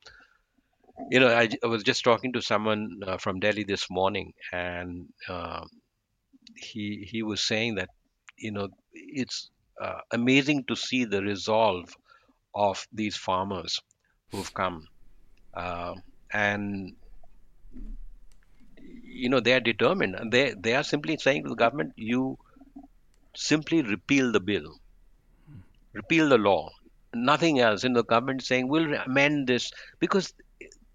[1.10, 5.08] you know i, I was just talking to someone uh, from delhi this morning and
[5.30, 5.68] um
[6.56, 7.90] he he was saying that
[8.38, 9.50] you know it's
[9.82, 11.96] uh, amazing to see the resolve
[12.54, 13.80] of these farmers
[14.32, 14.88] who've come.
[15.54, 15.96] Uh,
[16.34, 16.94] and
[19.04, 20.16] you know they are determined.
[20.16, 22.38] And they they are simply saying to the government you
[23.36, 24.76] simply repeal the bill.
[25.94, 26.70] Repeal the law.
[27.14, 27.84] Nothing else.
[27.84, 29.72] In the government saying we'll amend this.
[30.00, 30.34] Because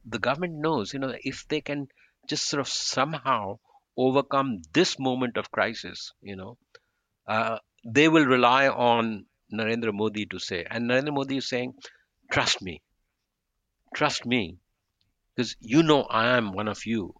[0.05, 1.89] the government knows you know if they can
[2.29, 3.59] just sort of somehow
[3.97, 6.57] overcome this moment of crisis you know
[7.27, 10.65] uh, they will rely on narendra modi to say.
[10.69, 11.75] And narendra modi is saying
[12.31, 12.83] trust me.
[13.95, 14.59] Trust me.
[15.35, 17.15] Because you know i am one of you.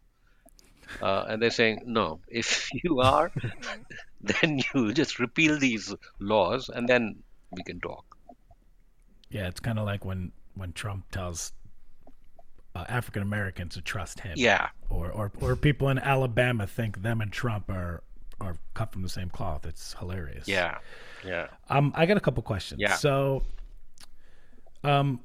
[1.03, 2.21] Uh, and they're saying no.
[2.29, 3.33] If you are
[4.21, 8.05] then you just repeal these laws and then we can talk.
[9.31, 11.53] Yeah, it's kind of like when when Trump tells
[12.77, 14.35] uh, African Americans to trust him.
[14.37, 18.03] yeah Or, or or people in Alabama think them and Trump are
[18.41, 19.65] are cut from the same cloth.
[19.67, 20.47] It's hilarious.
[20.47, 20.79] yeah
[21.25, 22.81] yeah Um, I got a couple questions.
[22.81, 22.95] Yeah.
[22.97, 23.43] So,
[24.85, 25.21] um,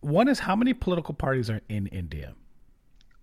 [0.00, 2.34] one is how many political parties are in India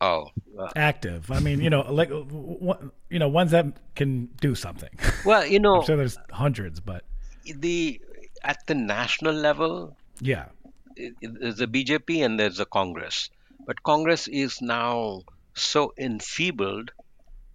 [0.01, 0.29] oh
[0.59, 1.31] uh, active?
[1.31, 3.65] I mean, you know, like you know, ones that
[3.95, 4.89] can do something.
[5.25, 7.03] well you know I'm sure there's hundreds, but
[7.45, 7.99] the
[8.43, 10.45] at the national level yeah,
[11.21, 13.29] there's the BJP and there's the Congress,
[13.65, 15.21] but Congress is now
[15.53, 16.91] so enfeebled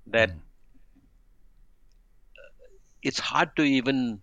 [0.06, 0.30] that
[3.02, 4.20] it's hard to even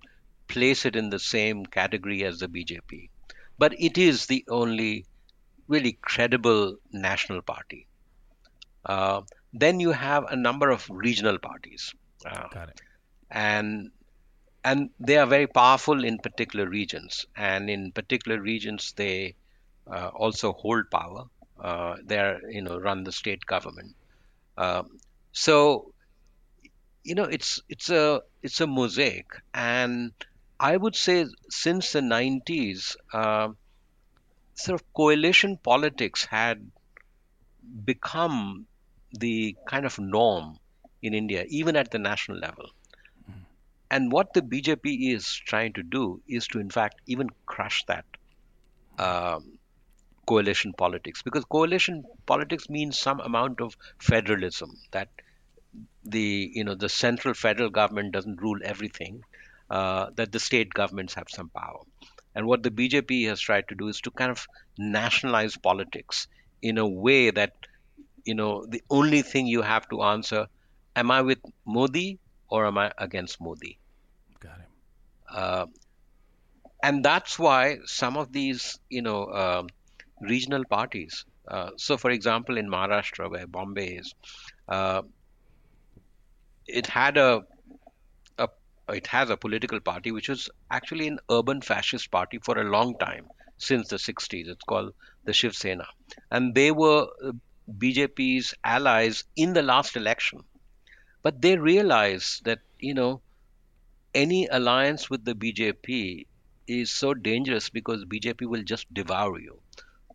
[0.47, 3.09] place it in the same category as the BJP.
[3.57, 5.05] But it is the only
[5.67, 7.87] really credible national party.
[8.85, 9.21] Uh,
[9.53, 11.93] then you have a number of regional parties.
[12.25, 12.47] Uh,
[13.31, 13.91] and
[14.67, 17.25] and they are very powerful in particular regions.
[17.35, 19.35] And in particular regions they
[19.95, 21.23] uh, also hold power.
[21.59, 23.95] Uh, they are you know run the state government.
[24.57, 24.99] Um,
[25.31, 25.93] so
[27.03, 29.27] you know it's it's a it's a mosaic.
[29.53, 30.11] And
[30.59, 33.49] i would say since the 90s uh,
[34.55, 36.71] sort of coalition politics had
[37.85, 38.65] become
[39.13, 40.57] the kind of norm
[41.01, 42.69] in india even at the national level
[43.89, 48.05] and what the BJP is trying to do is to, in fact, even crush that
[48.99, 49.57] um,
[50.25, 54.71] coalition politics, because coalition politics means some amount of federalism.
[54.91, 55.09] That
[56.03, 59.23] the you know the central federal government doesn't rule everything.
[59.69, 61.81] Uh, that the state governments have some power.
[62.33, 66.27] And what the BJP has tried to do is to kind of nationalize politics
[66.61, 67.53] in a way that
[68.25, 70.47] you know the only thing you have to answer:
[70.95, 72.19] Am I with Modi
[72.49, 73.79] or am I against Modi?
[74.39, 74.69] Got it.
[75.29, 75.65] Uh,
[76.83, 79.67] and that's why some of these, you know, um
[80.21, 81.25] regional parties.
[81.47, 84.13] Uh, so, for example, in Maharashtra, where Bombay is,
[84.67, 85.01] uh,
[86.67, 87.41] it had a,
[88.37, 88.47] a
[88.89, 92.97] it has a political party which was actually an urban fascist party for a long
[92.99, 93.27] time
[93.57, 94.47] since the 60s.
[94.47, 94.93] It's called
[95.25, 95.87] the Shiv Sena,
[96.31, 97.31] and they were uh,
[97.77, 100.41] BJP's allies in the last election.
[101.27, 103.21] But they realize that you know
[104.15, 106.25] any alliance with the BJP
[106.67, 109.59] is so dangerous because BJP will just devour you.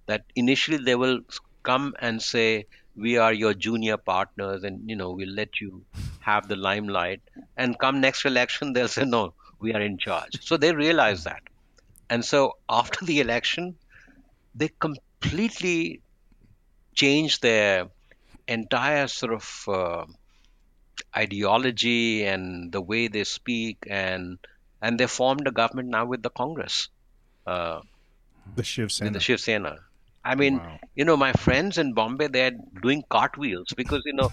[0.07, 1.21] That initially they will
[1.65, 2.65] come and say,
[2.97, 5.85] "We are your junior partners, and you know we'll let you
[6.21, 7.21] have the limelight."
[7.59, 11.43] And come next election, they'll say, "No, we are in charge." So they realize that,
[12.09, 13.77] and so after the election,
[14.55, 16.01] they completely
[16.95, 17.89] changed their
[18.49, 20.07] entire sort of uh,
[21.17, 24.39] ideology and the way they speak and
[24.81, 26.89] and they formed a government now with the Congress,
[27.47, 27.81] uh,
[28.57, 29.11] The Shiv with Sena.
[29.11, 29.79] the Shiv Sena.
[30.25, 30.79] I mean, Wow.
[30.95, 32.53] you know, my friends in Bombay, they're
[32.83, 34.31] doing cartwheels because, you know,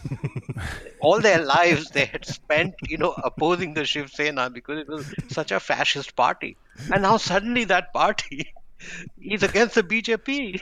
[0.99, 5.11] all their lives they had spent, you know, opposing the Shiv Sena because it was
[5.29, 6.57] such a fascist party.
[6.91, 8.53] And now suddenly that party
[9.21, 10.59] is against the BJP.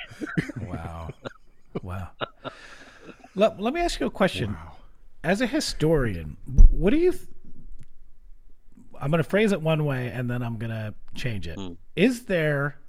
[0.61, 1.09] Wow.
[1.81, 2.09] wow.
[3.35, 4.55] Let, let me ask you a question.
[5.27, 6.37] As a historian,
[6.71, 7.11] what do you.
[7.11, 7.23] Th-
[8.99, 11.59] I'm going to phrase it one way and then I'm going to change it.
[11.97, 12.79] Is there,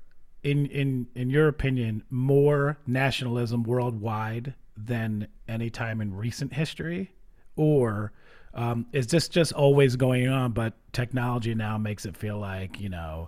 [0.45, 7.11] in, in, in your opinion, more nationalism worldwide than any time in recent history?
[7.57, 8.13] Or
[8.55, 12.89] um, is this just always going on, but technology now makes it feel like, you
[12.89, 13.27] know,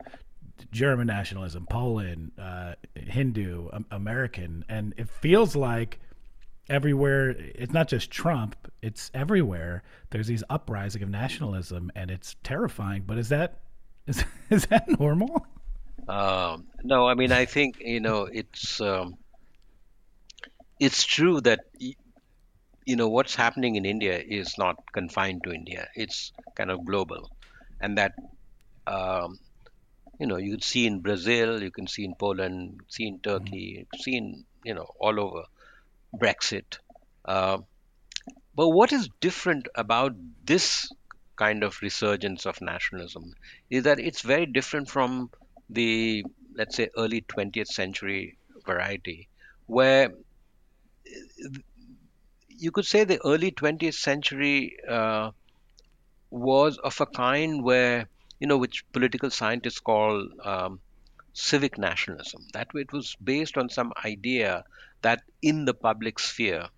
[0.70, 5.98] German nationalism, Poland, uh, Hindu, um, American, and it feels like
[6.68, 7.30] everywhere.
[7.30, 9.82] It's not just Trump; it's everywhere.
[10.10, 13.04] There's these uprising of nationalism, and it's terrifying.
[13.06, 13.60] But is that
[14.06, 15.46] is is that normal?
[16.08, 19.16] Um, no, I mean, I think you know it's um,
[20.78, 25.88] it's true that you know what's happening in India is not confined to India.
[25.94, 27.30] It's kind of global,
[27.80, 28.14] and that
[28.86, 29.38] um,
[30.18, 33.78] you know you can see in Brazil, you can see in Poland, see in Turkey,
[33.78, 35.44] you can see in you know all over
[36.16, 36.78] Brexit.
[37.26, 37.66] Um
[38.54, 40.90] but what is different about this
[41.36, 43.34] kind of resurgence of nationalism
[43.70, 45.30] is that it's very different from
[45.70, 46.24] the,
[46.54, 48.36] let's say, early 20th century
[48.66, 49.28] variety,
[49.66, 50.10] where
[52.48, 55.30] you could say the early 20th century uh,
[56.30, 58.08] was of a kind where,
[58.40, 60.80] you know, which political scientists call um,
[61.32, 62.46] civic nationalism.
[62.52, 64.64] That way it was based on some idea
[65.02, 66.68] that in the public sphere,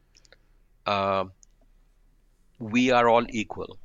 [0.86, 1.24] uh,
[2.62, 3.78] we are all equal,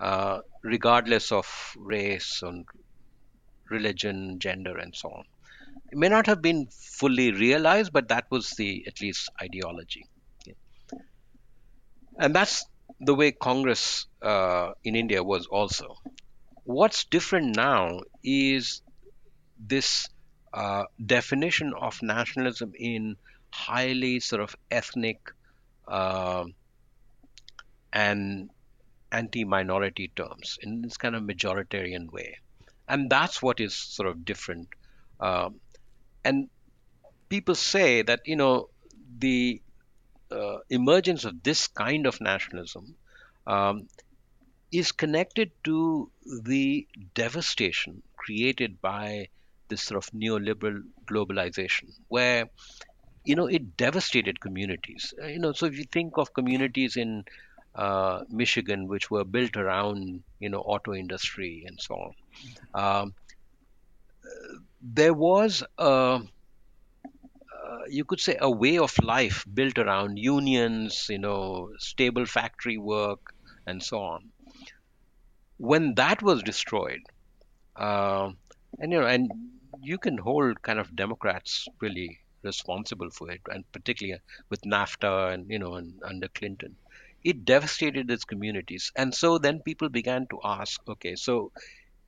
[0.00, 2.66] uh, regardless of race and
[3.70, 5.24] religion, gender, and so on.
[5.92, 10.06] It may not have been fully realized, but that was the at least ideology.
[12.18, 12.64] And that's
[13.00, 15.96] the way Congress uh, in India was also.
[16.64, 18.82] What's different now is
[19.58, 20.08] this
[20.52, 23.16] uh, definition of nationalism in
[23.50, 25.18] highly sort of ethnic
[25.86, 26.44] uh,
[27.94, 28.50] and
[29.12, 32.36] anti-minority terms in this kind of majoritarian way
[32.88, 34.68] and that's what is sort of different
[35.20, 35.60] um,
[36.24, 36.48] and
[37.28, 38.68] people say that you know
[39.18, 39.60] the
[40.30, 42.94] uh, emergence of this kind of nationalism
[43.46, 43.88] um,
[44.72, 46.10] is connected to
[46.42, 49.28] the devastation created by
[49.68, 52.48] this sort of neoliberal globalization, where
[53.24, 55.14] you know it devastated communities.
[55.22, 57.24] Uh, you know, so if you think of communities in
[57.74, 62.12] uh, Michigan, which were built around you know auto industry and so on,
[62.74, 63.14] um,
[64.80, 66.20] there was a
[67.64, 72.76] uh, you could say a way of life built around unions, you know, stable factory
[72.78, 73.20] work,
[73.66, 74.30] and so on.
[75.58, 77.00] When that was destroyed,
[77.76, 78.30] uh,
[78.78, 79.30] and you know, and
[79.82, 84.20] you can hold kind of Democrats really responsible for it, and particularly
[84.50, 86.76] with NAFTA and you know, and under Clinton,
[87.24, 91.50] it devastated its communities, and so then people began to ask, okay, so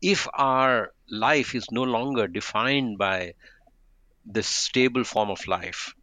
[0.03, 3.33] if our life is no longer defined by
[4.25, 5.95] this stable form of life,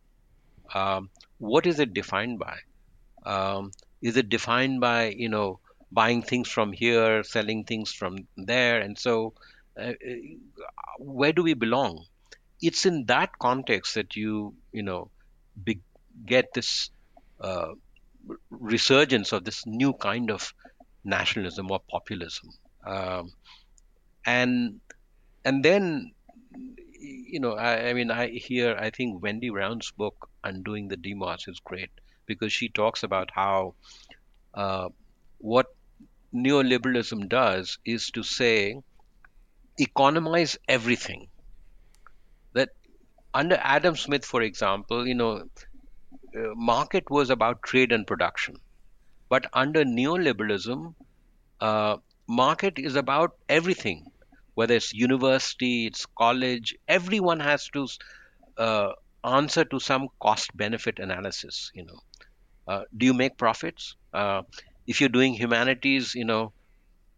[0.73, 2.57] um, what is it defined by?
[3.25, 5.59] Um, is it defined by you know
[5.91, 9.33] buying things from here, selling things from there, and so
[9.79, 10.15] uh, uh
[10.99, 12.05] where do we belong?
[12.61, 15.11] It's in that context that you you know
[15.63, 15.81] be,
[16.25, 16.89] get this
[17.39, 17.73] uh,
[18.49, 20.53] resurgence of this new kind of
[21.03, 22.49] nationalism or populism,
[22.85, 23.31] um,
[24.25, 24.79] and
[25.45, 26.13] and then
[27.03, 31.47] you know, I, I mean, I hear, I think Wendy Brown's book, Undoing the Demos,
[31.47, 31.89] is great
[32.25, 33.75] because she talks about how
[34.53, 34.89] uh,
[35.39, 35.67] what
[36.33, 38.77] neoliberalism does is to say,
[39.77, 41.27] economize everything.
[42.53, 42.69] That
[43.33, 45.43] under Adam Smith, for example, you know,
[46.55, 48.55] market was about trade and production.
[49.29, 50.93] But under neoliberalism,
[51.59, 54.11] uh, market is about everything
[54.55, 57.87] whether it's university, it's college, everyone has to
[58.57, 58.89] uh,
[59.23, 61.71] answer to some cost benefit analysis.
[61.73, 61.99] You know,
[62.67, 63.95] uh, do you make profits?
[64.13, 64.43] Uh,
[64.85, 66.51] if you're doing humanities, you know,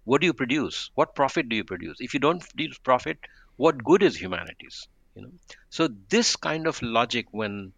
[0.05, 0.91] what do you produce?
[0.95, 1.97] What profit do you produce?
[1.99, 3.17] If you don't produce profit,
[3.57, 4.87] what good is humanities?
[5.15, 5.31] You know,
[5.69, 7.73] so this kind of logic, when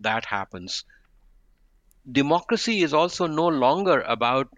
[0.00, 0.84] that happens,
[2.10, 4.48] democracy is also no longer about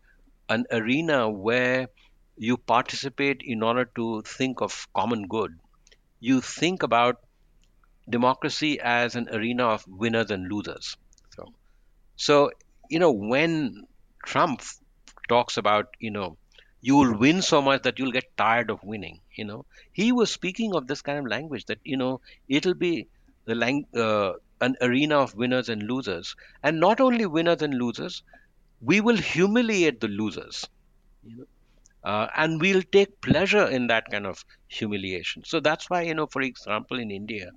[0.49, 1.89] an arena where
[2.37, 5.59] you participate in order to think of common good.
[6.20, 7.20] You think about
[8.09, 10.97] democracy as an arena of winners and losers.
[11.37, 11.53] So,
[12.16, 12.51] so
[12.91, 13.87] you know, when
[14.24, 14.62] Trump
[15.28, 16.37] talks about, you know,
[16.80, 20.30] you will win so much that you'll get tired of winning, you know, he was
[20.30, 23.09] speaking of this kind of language that, you know, it'll be
[23.47, 26.34] the lang- uh, an arena of winners and losers.
[26.62, 28.22] And not only winners and losers,
[28.80, 30.66] we will humiliate the losers.
[31.24, 31.45] You know?
[32.05, 35.42] Uh, and we'll take pleasure in that kind of humiliation.
[35.45, 37.51] So that's why, you know, for example, in India,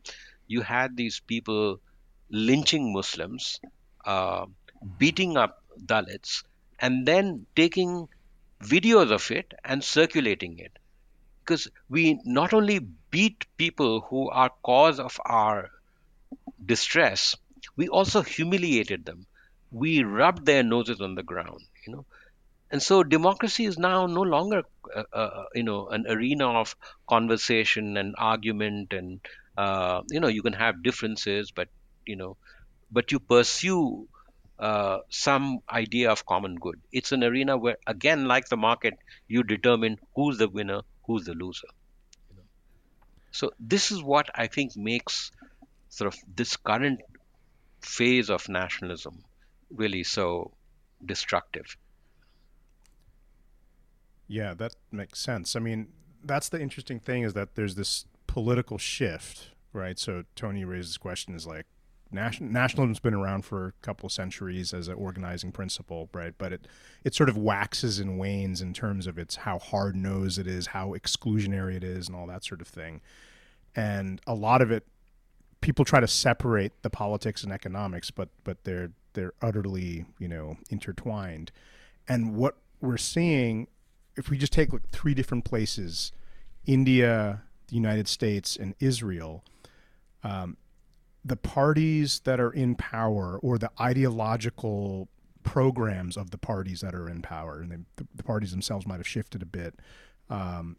[0.47, 1.79] you had these people
[2.29, 3.59] lynching Muslims,
[4.05, 4.45] uh,
[4.97, 6.43] beating up Dalits,
[6.79, 8.07] and then taking
[8.63, 10.71] videos of it and circulating it.
[11.39, 12.79] Because we not only
[13.11, 15.71] beat people who are cause of our
[16.63, 17.35] distress,
[17.75, 19.27] we also humiliated them.
[19.71, 22.05] We rubbed their noses on the ground, you know.
[22.71, 24.63] And so democracy is now no longer
[24.95, 26.75] uh, uh, you know an arena of
[27.09, 29.19] conversation and argument and
[29.57, 31.67] uh, you know you can have differences but
[32.05, 32.37] you know
[32.91, 34.07] but you pursue
[34.59, 36.81] uh, some idea of common good.
[36.91, 38.95] It's an arena where again like the market
[39.27, 41.69] you determine who's the winner who's the loser.
[43.31, 45.31] So this is what i think makes
[45.89, 47.01] sort of this current
[47.81, 49.23] phase of nationalism
[49.69, 50.51] really so
[51.05, 51.77] destructive
[54.27, 55.55] yeah, that makes sense.
[55.55, 55.87] I mean,
[56.23, 59.97] that's the interesting thing is that there's this political shift, right?
[59.97, 61.65] So Tony raises question is like
[62.11, 66.33] nation, nationalism's been around for a couple of centuries as an organizing principle, right?
[66.37, 66.67] But it
[67.05, 70.67] it sort of waxes and wanes in terms of its how hard nosed it is,
[70.67, 73.01] how exclusionary it is, and all that sort of thing.
[73.75, 74.85] And a lot of it,
[75.61, 80.57] people try to separate the politics and economics, but but they're they're utterly you know
[80.69, 81.51] intertwined.
[82.07, 83.67] And what we're seeing
[84.17, 86.11] if we just take like three different places,
[86.65, 89.43] India, the United States, and Israel,
[90.23, 90.57] um,
[91.23, 95.07] the parties that are in power or the ideological
[95.43, 99.07] programs of the parties that are in power, and the, the parties themselves might have
[99.07, 99.75] shifted a bit,
[100.29, 100.77] um,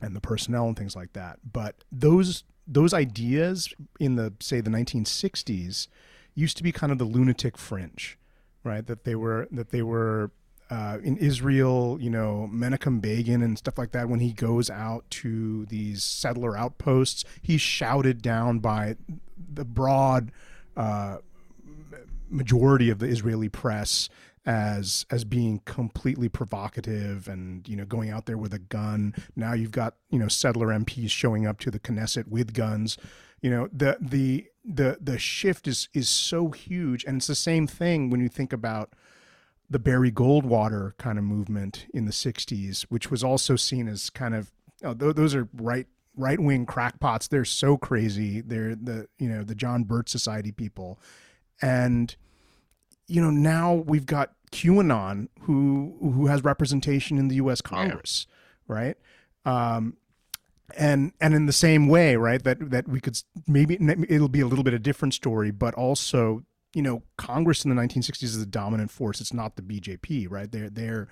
[0.00, 1.38] and the personnel and things like that.
[1.50, 5.88] But those those ideas in the say the 1960s
[6.34, 8.18] used to be kind of the lunatic fringe,
[8.62, 8.86] right?
[8.86, 10.30] That they were that they were
[10.70, 15.08] uh, in Israel, you know, Menachem Begin and stuff like that, when he goes out
[15.10, 18.96] to these settler outposts, he's shouted down by
[19.52, 20.30] the broad
[20.76, 21.18] uh,
[22.28, 24.10] majority of the Israeli press
[24.46, 29.14] as as being completely provocative and you know going out there with a gun.
[29.36, 32.96] Now you've got you know settler MPs showing up to the Knesset with guns.
[33.40, 37.66] You know the the the the shift is is so huge, and it's the same
[37.66, 38.92] thing when you think about
[39.70, 44.34] the Barry Goldwater kind of movement in the '60s, which was also seen as kind
[44.34, 44.50] of
[44.82, 45.86] oh, those are right
[46.16, 47.28] right wing crackpots.
[47.28, 48.40] They're so crazy.
[48.40, 50.98] They're the you know the John Birch Society people,
[51.62, 52.14] and
[53.08, 57.60] you know now we've got QAnon who who has representation in the U.S.
[57.60, 58.26] Congress,
[58.68, 58.74] yeah.
[58.74, 58.96] right?
[59.44, 59.96] Um,
[60.76, 62.42] and and in the same way, right?
[62.42, 63.78] That that we could maybe
[64.08, 66.44] it'll be a little bit a different story, but also
[66.74, 69.20] you know Congress in the 1960s is a dominant force.
[69.20, 70.50] It's not the BJP, right?
[70.50, 71.08] They're they're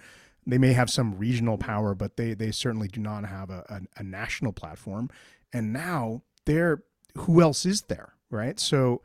[0.46, 4.00] they may have some regional power, but they they certainly do not have a, a,
[4.00, 5.10] a national platform.
[5.52, 6.82] And now they're
[7.16, 8.60] who else is there, right?
[8.60, 9.02] So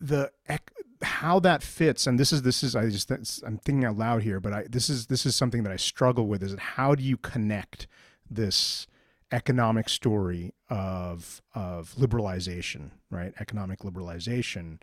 [0.00, 0.30] the
[1.02, 4.38] how that fits and this is this is i just i'm thinking out loud here
[4.38, 7.16] but i this is this is something that i struggle with is how do you
[7.16, 7.86] connect
[8.30, 8.86] this
[9.32, 13.32] economic story of of liberalization right?
[13.40, 14.80] Economic liberalization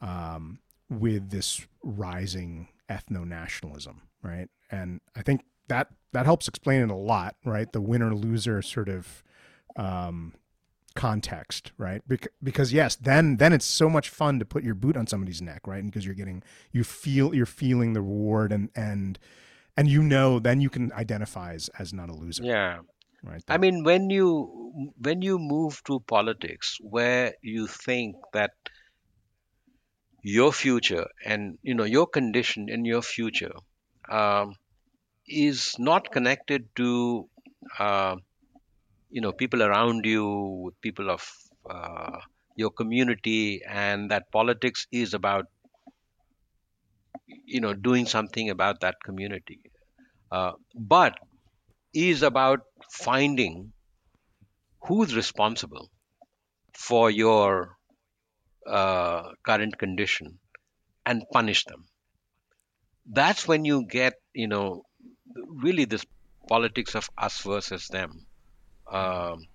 [0.00, 0.58] um,
[0.88, 4.48] with this rising ethno-nationalism right?
[4.70, 7.70] And i think that that helps explain it a lot right?
[7.72, 9.22] The winner loser sort of
[9.76, 10.34] um,
[10.96, 12.02] context, right?
[12.08, 15.40] Bec- because yes, then then it's so much fun to put your boot on somebody's
[15.40, 15.82] neck, right?
[15.82, 16.42] And because you're getting
[16.72, 19.18] you feel you're feeling the reward and and
[19.76, 22.42] and you know then you can identify as, as not a loser.
[22.44, 22.78] Yeah.
[23.22, 23.42] Right.
[23.48, 28.52] I mean when you when you move to politics where you think that
[30.22, 33.54] your future and you know your condition in your future
[34.08, 34.54] um,
[35.26, 37.28] is not connected to
[37.78, 38.16] uh,
[39.16, 41.22] you know people around you people of
[41.74, 42.18] uh,
[42.62, 45.46] your community and that politics is about
[47.54, 49.60] you know doing something about that community.
[50.30, 51.14] Uh, but
[51.94, 52.60] is about
[52.90, 53.72] finding
[54.86, 55.90] who's responsible
[56.74, 57.78] for your
[58.66, 60.38] uh, current condition
[61.06, 61.88] and punish them.
[63.06, 64.82] That's when you get you know
[65.66, 66.04] really this
[66.48, 68.26] politics of us versus them
[68.90, 69.46] um,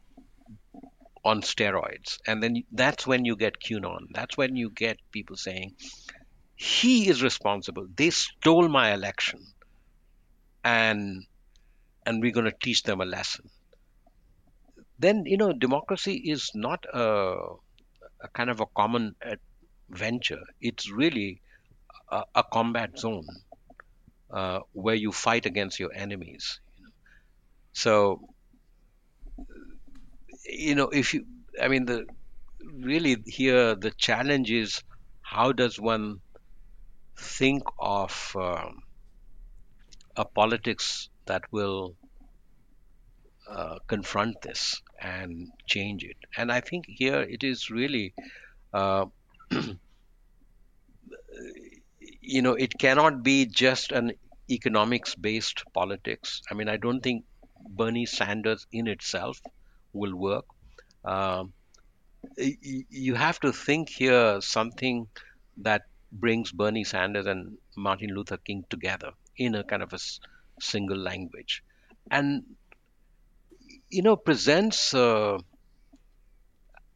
[1.23, 4.07] on steroids, and then that's when you get QAnon.
[4.13, 5.75] That's when you get people saying
[6.55, 7.87] he is responsible.
[7.95, 9.39] They stole my election,
[10.63, 11.25] and
[12.05, 13.49] and we're going to teach them a lesson.
[14.99, 17.35] Then you know democracy is not a,
[18.21, 19.15] a kind of a common
[19.89, 20.41] venture.
[20.61, 21.41] It's really
[22.11, 23.27] a, a combat zone
[24.31, 26.59] uh, where you fight against your enemies.
[27.73, 28.30] So
[30.51, 31.25] you know, if you,
[31.61, 32.05] I mean, the
[32.79, 34.83] really here the challenge is
[35.21, 36.19] how does one
[37.17, 38.83] think of um,
[40.15, 41.95] a politics that will
[43.49, 46.17] uh, confront this and change it.
[46.37, 48.13] And I think here it is really,
[48.73, 49.05] uh,
[52.21, 54.13] you know, it cannot be just an
[54.49, 56.41] economics based politics.
[56.49, 57.25] I mean, I don't think
[57.69, 59.39] Bernie Sanders in itself
[59.93, 60.45] will work.
[61.03, 61.53] Um,
[62.37, 65.07] you have to think here something
[65.57, 69.99] that brings Bernie Sanders and Martin Luther King together in a kind of a
[70.59, 71.63] single language,
[72.11, 72.43] and
[73.89, 75.37] you know presents uh,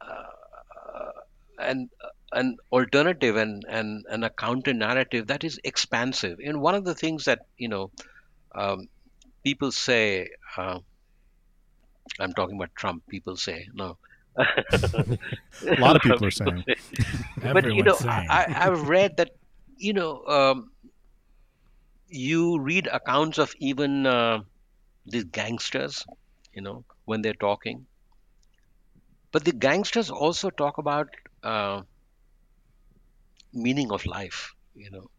[0.00, 1.12] uh,
[1.58, 1.90] an
[2.32, 6.38] an alternative and, and and a counter narrative that is expansive.
[6.44, 7.90] And one of the things that you know
[8.54, 8.88] um,
[9.44, 10.28] people say.
[10.56, 10.80] Uh,
[12.20, 13.02] I'm talking about Trump.
[13.08, 13.96] People say no.
[14.38, 15.18] a
[15.78, 16.64] lot of people are saying.
[17.42, 19.30] but you know, I, have read that
[19.76, 20.70] you know um,
[22.08, 24.40] you read accounts of even uh,
[25.06, 26.04] these gangsters,
[26.52, 27.86] you know, when they're talking.
[29.32, 31.08] But the gangsters also talk about
[31.42, 31.82] uh,
[33.52, 34.54] meaning of life.
[34.74, 35.10] You know,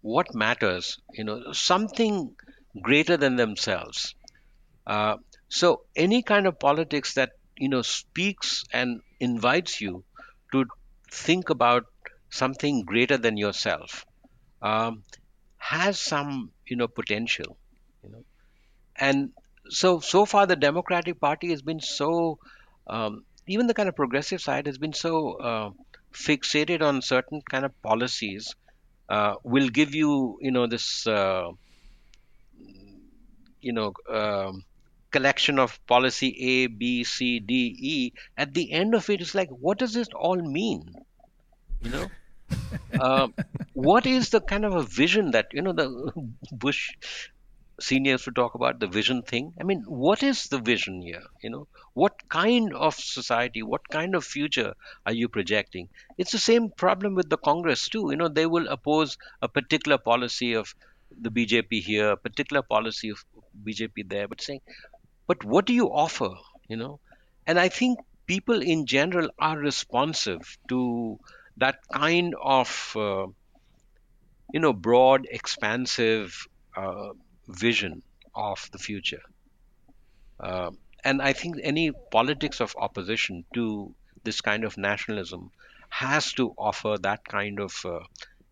[0.00, 0.98] what matters.
[1.12, 2.34] You know, something
[2.82, 4.14] greater than themselves.
[4.86, 5.16] Uh,
[5.60, 5.68] so
[6.04, 10.04] any kind of politics that you know speaks and invites you
[10.52, 10.64] to
[11.10, 11.84] think about
[12.30, 14.04] something greater than yourself
[14.62, 15.02] um,
[15.58, 17.56] has some you know potential,
[18.02, 18.24] you know,
[18.96, 19.30] and
[19.68, 22.38] so so far the Democratic Party has been so
[22.86, 25.70] um, even the kind of progressive side has been so uh,
[26.12, 28.54] fixated on certain kind of policies
[29.08, 31.50] uh, will give you, you know, this, uh,
[33.60, 34.64] you know, um,
[35.16, 38.12] collection of policy A, B, C, D, E.
[38.36, 40.82] At the end of it, it's like, what does this all mean?
[41.82, 42.06] You know,
[43.00, 43.28] uh,
[43.74, 45.88] what is the kind of a vision that you know the
[46.64, 46.90] Bush
[47.80, 49.52] seniors would talk about the vision thing.
[49.60, 51.22] I mean, what is the vision here?
[51.42, 54.74] You know, what kind of society, what kind of future
[55.06, 55.88] are you projecting?
[56.16, 58.06] It's the same problem with the Congress too.
[58.10, 60.74] You know, they will oppose a particular policy of
[61.20, 63.24] the BJP here, a particular policy of
[63.66, 64.60] BJP there, but saying,
[65.26, 66.30] but what do you offer?
[66.68, 67.00] You know,
[67.46, 71.18] and I think people in general are responsive to
[71.58, 73.26] that kind of uh,
[74.52, 76.46] you know broad, expansive.
[76.76, 77.10] Uh,
[77.48, 78.02] vision
[78.34, 79.22] of the future.
[80.40, 80.70] Uh,
[81.04, 83.94] and I think any politics of opposition to
[84.24, 85.50] this kind of nationalism
[85.90, 88.00] has to offer that kind of uh,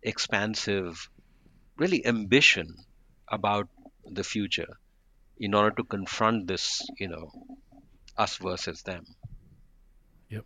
[0.03, 1.09] expansive,
[1.77, 2.77] really ambition
[3.29, 3.68] about
[4.05, 4.79] the future
[5.39, 7.30] in order to confront this, you know,
[8.16, 9.05] us versus them.
[10.28, 10.45] Yep.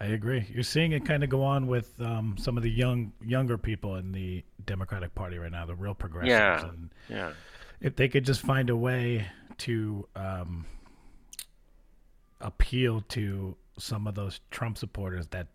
[0.00, 0.46] I agree.
[0.52, 3.96] You're seeing it kind of go on with um, some of the young younger people
[3.96, 6.30] in the Democratic Party right now, the real progressives.
[6.30, 6.68] Yeah.
[6.68, 7.32] And yeah.
[7.80, 9.26] If they could just find a way
[9.58, 10.66] to um,
[12.40, 15.48] appeal to some of those Trump supporters that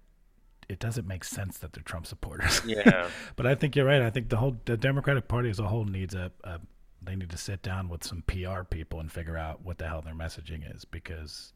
[0.69, 2.61] it doesn't make sense that they're Trump supporters.
[2.65, 3.09] Yeah.
[3.35, 4.01] but I think you're right.
[4.01, 6.59] I think the whole the Democratic Party as a whole needs a, a
[7.01, 10.01] they need to sit down with some PR people and figure out what the hell
[10.01, 11.53] their messaging is because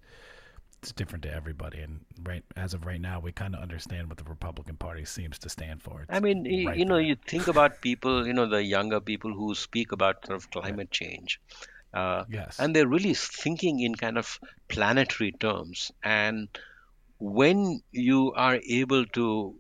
[0.82, 1.80] it's different to everybody.
[1.80, 5.38] And right as of right now, we kind of understand what the Republican Party seems
[5.40, 6.02] to stand for.
[6.02, 7.04] It's I mean, right you know, there.
[7.04, 10.92] you think about people, you know, the younger people who speak about sort of climate
[10.92, 11.40] change.
[11.94, 12.60] Uh, yes.
[12.60, 14.40] And they're really thinking in kind of
[14.70, 15.92] planetary terms.
[16.04, 16.48] And
[17.20, 19.56] when you are able to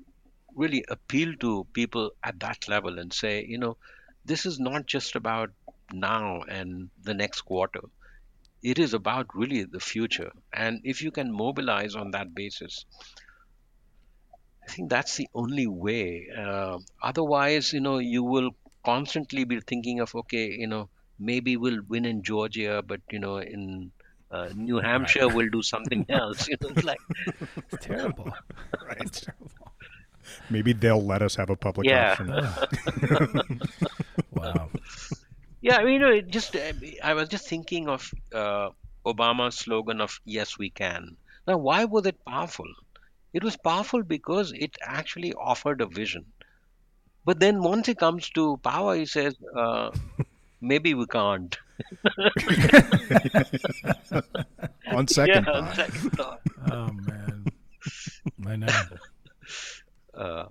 [0.55, 3.77] really appeal to people at that level and say, you know,
[4.25, 5.51] this is not just about
[5.93, 7.81] now and the next quarter
[8.63, 10.31] it is about really the future.
[10.53, 12.85] And if you can mobilize on that basis,
[14.67, 16.27] I think that's the only way.
[16.37, 18.51] Uh, otherwise, you know, you will
[18.85, 20.89] constantly be thinking of, okay, you know,
[21.19, 23.91] maybe we'll win in Georgia, but you know, in
[24.29, 25.35] uh, New Hampshire, right.
[25.35, 26.47] we'll do something else.
[26.47, 26.99] You know, it's like
[27.71, 28.25] it's terrible.
[28.87, 29.01] right.
[29.01, 29.51] It's terrible.
[30.49, 32.11] Maybe they'll let us have a public yeah.
[32.11, 32.29] option.
[34.31, 34.69] wow.
[35.61, 38.69] Yeah, I mean, you know, just uh, I was just thinking of uh,
[39.05, 42.67] Obama's slogan of "Yes, we can." Now, why was it powerful?
[43.33, 46.25] It was powerful because it actually offered a vision.
[47.23, 49.91] But then once he comes to power, he says, uh,
[50.61, 51.57] "Maybe we can't."
[54.87, 56.41] on second yeah, on second thought.
[56.71, 57.45] Oh man,
[58.47, 58.67] I know.
[60.13, 60.45] Uh,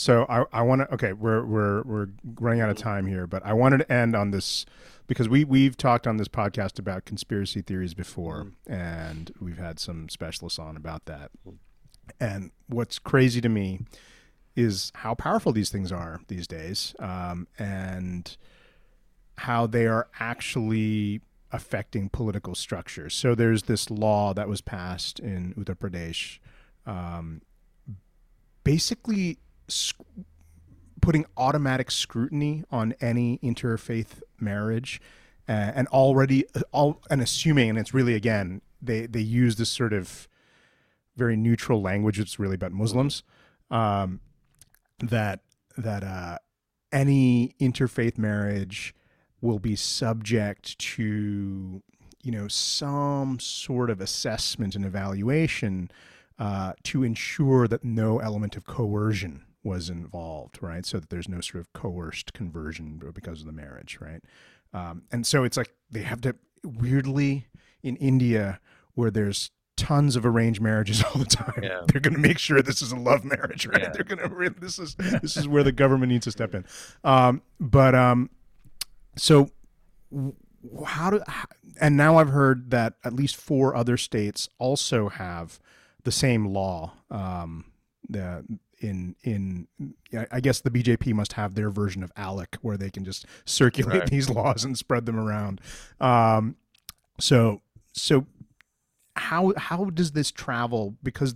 [0.00, 2.06] so I, I want to okay we're we're we're
[2.40, 4.64] running out of time here, but I wanted to end on this
[5.06, 8.52] because we we've talked on this podcast about conspiracy theories before, mm.
[8.66, 11.30] and we've had some specialists on about that.
[12.18, 13.80] And what's crazy to me
[14.56, 18.38] is how powerful these things are these days, um, and
[19.36, 21.20] how they are actually
[21.52, 23.12] affecting political structures.
[23.12, 26.38] So there's this law that was passed in Uttar Pradesh,
[26.86, 27.42] um,
[28.64, 29.36] basically
[31.00, 35.00] putting automatic scrutiny on any interfaith marriage
[35.48, 39.92] uh, and already all and assuming and it's really again they they use this sort
[39.92, 40.28] of
[41.16, 43.22] very neutral language it's really about muslims
[43.70, 44.20] um,
[44.98, 45.40] that
[45.76, 46.36] that uh,
[46.92, 48.94] any interfaith marriage
[49.40, 51.82] will be subject to
[52.22, 55.90] you know some sort of assessment and evaluation
[56.38, 60.86] uh, to ensure that no element of coercion was involved, right?
[60.86, 64.22] So that there's no sort of coerced conversion because of the marriage, right?
[64.72, 67.46] Um, and so it's like they have to weirdly
[67.82, 68.60] in India
[68.94, 71.60] where there's tons of arranged marriages all the time.
[71.62, 71.80] Yeah.
[71.86, 73.82] They're going to make sure this is a love marriage, right?
[73.82, 73.90] Yeah.
[73.92, 76.64] They're going to this is this is where the government needs to step in.
[77.04, 78.30] Um, but um,
[79.16, 79.50] so
[80.86, 81.22] how do
[81.80, 85.58] and now I've heard that at least four other states also have
[86.04, 86.94] the same law.
[87.10, 87.66] Um,
[88.08, 88.44] the
[88.80, 89.68] in in
[90.30, 94.00] I guess the BJP must have their version of ALEC where they can just circulate
[94.00, 94.10] right.
[94.10, 95.60] these laws and spread them around.
[96.00, 96.56] Um,
[97.18, 97.62] so
[97.92, 98.26] so
[99.16, 100.96] how how does this travel?
[101.02, 101.34] Because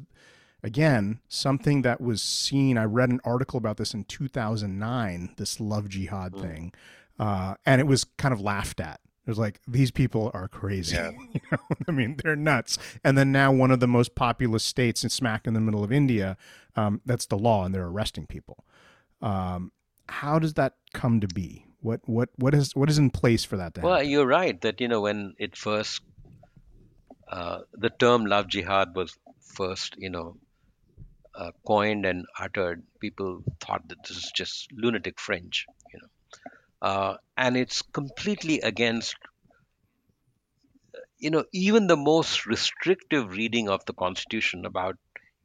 [0.62, 2.78] again, something that was seen.
[2.78, 5.34] I read an article about this in 2009.
[5.36, 6.40] This love jihad mm.
[6.40, 6.72] thing,
[7.18, 10.96] uh, and it was kind of laughed at It was like these people are crazy.
[10.96, 11.10] Yeah.
[11.32, 11.58] you know?
[11.86, 12.78] I mean, they're nuts.
[13.04, 15.92] And then now one of the most populous states, and smack in the middle of
[15.92, 16.36] India,
[16.76, 18.64] um, that's the law, and they're arresting people.
[19.22, 19.72] Um,
[20.08, 21.66] how does that come to be?
[21.80, 24.08] What what what is what is in place for that to Well, happen?
[24.10, 26.02] you're right that you know when it first
[27.28, 30.36] uh, the term love jihad was first you know
[31.34, 36.08] uh, coined and uttered, people thought that this is just lunatic fringe, you know,
[36.88, 39.16] uh, and it's completely against
[41.18, 44.96] you know even the most restrictive reading of the Constitution about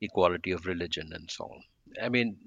[0.02, 1.62] equality of religion and so on.
[2.02, 2.38] I mean,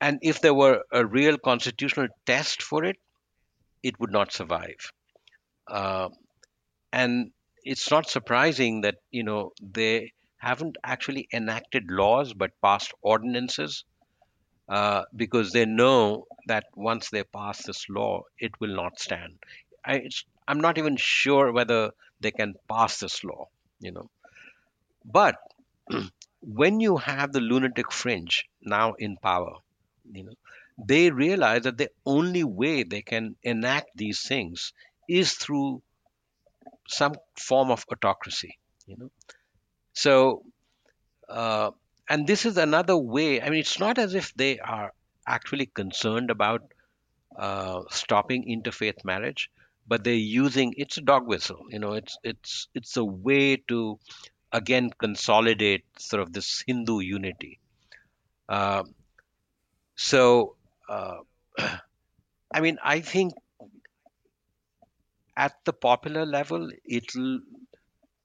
[0.00, 2.96] and if there were a real constitutional test for it,
[3.82, 4.92] it would not survive.
[5.66, 6.08] Uh,
[6.92, 7.30] and
[7.64, 13.84] it's not surprising that you know they haven't actually enacted laws but passed ordinances
[14.68, 19.38] uh, because they know that once they pass this law, it will not stand.
[19.84, 20.08] I,
[20.48, 23.48] I'm not even sure whether they can pass this law,
[23.80, 24.08] you know.
[25.04, 25.36] But
[26.40, 29.56] when you have the lunatic fringe now in power,
[30.12, 30.34] you know,
[30.78, 34.72] they realize that the only way they can enact these things
[35.08, 35.82] is through
[36.88, 39.10] some form of autocracy, you know.
[39.94, 40.44] So,
[41.28, 41.72] uh,
[42.08, 43.42] and this is another way.
[43.42, 44.92] I mean, it's not as if they are
[45.26, 46.62] actually concerned about
[47.38, 49.50] uh, stopping interfaith marriage,
[49.86, 51.62] but they're using it's a dog whistle.
[51.70, 53.98] You know, it's it's it's a way to
[54.54, 57.58] again consolidate sort of this Hindu unity.
[58.48, 58.84] Uh,
[59.96, 60.56] so,
[60.88, 61.18] uh,
[61.58, 63.34] I mean, I think
[65.36, 67.40] at the popular level, it'll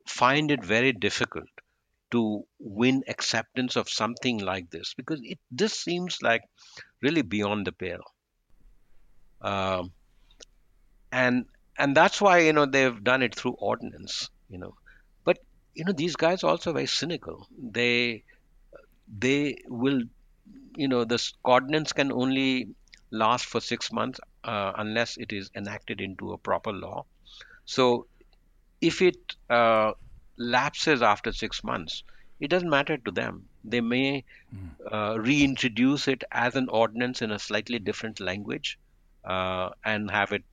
[0.08, 1.50] find it very difficult
[2.12, 6.42] to win acceptance of something like this because it this seems like
[7.02, 8.04] really beyond the pale.
[9.42, 9.92] Um,
[11.12, 11.46] and
[11.78, 14.76] and that's why you know they've done it through ordinance, you know.
[15.80, 17.48] You know these guys are also very cynical.
[17.58, 18.24] They
[19.08, 20.02] they will
[20.76, 22.70] you know this ordinance can only
[23.12, 27.06] last for six months uh, unless it is enacted into a proper law.
[27.66, 28.08] So
[28.82, 29.18] if it
[29.50, 29.94] uh,
[30.38, 32.04] lapses after six months,
[32.42, 33.48] it doesn't matter to them.
[33.64, 34.26] They may
[34.92, 38.78] uh, reintroduce it as an ordinance in a slightly different language
[39.24, 40.44] uh, and have it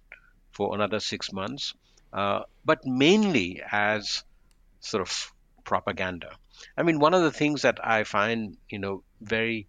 [0.52, 1.74] for another six months,
[2.12, 4.24] uh, but mainly as
[4.86, 5.32] sort of
[5.64, 6.30] propaganda.
[6.76, 9.66] I mean, one of the things that I find, you know, very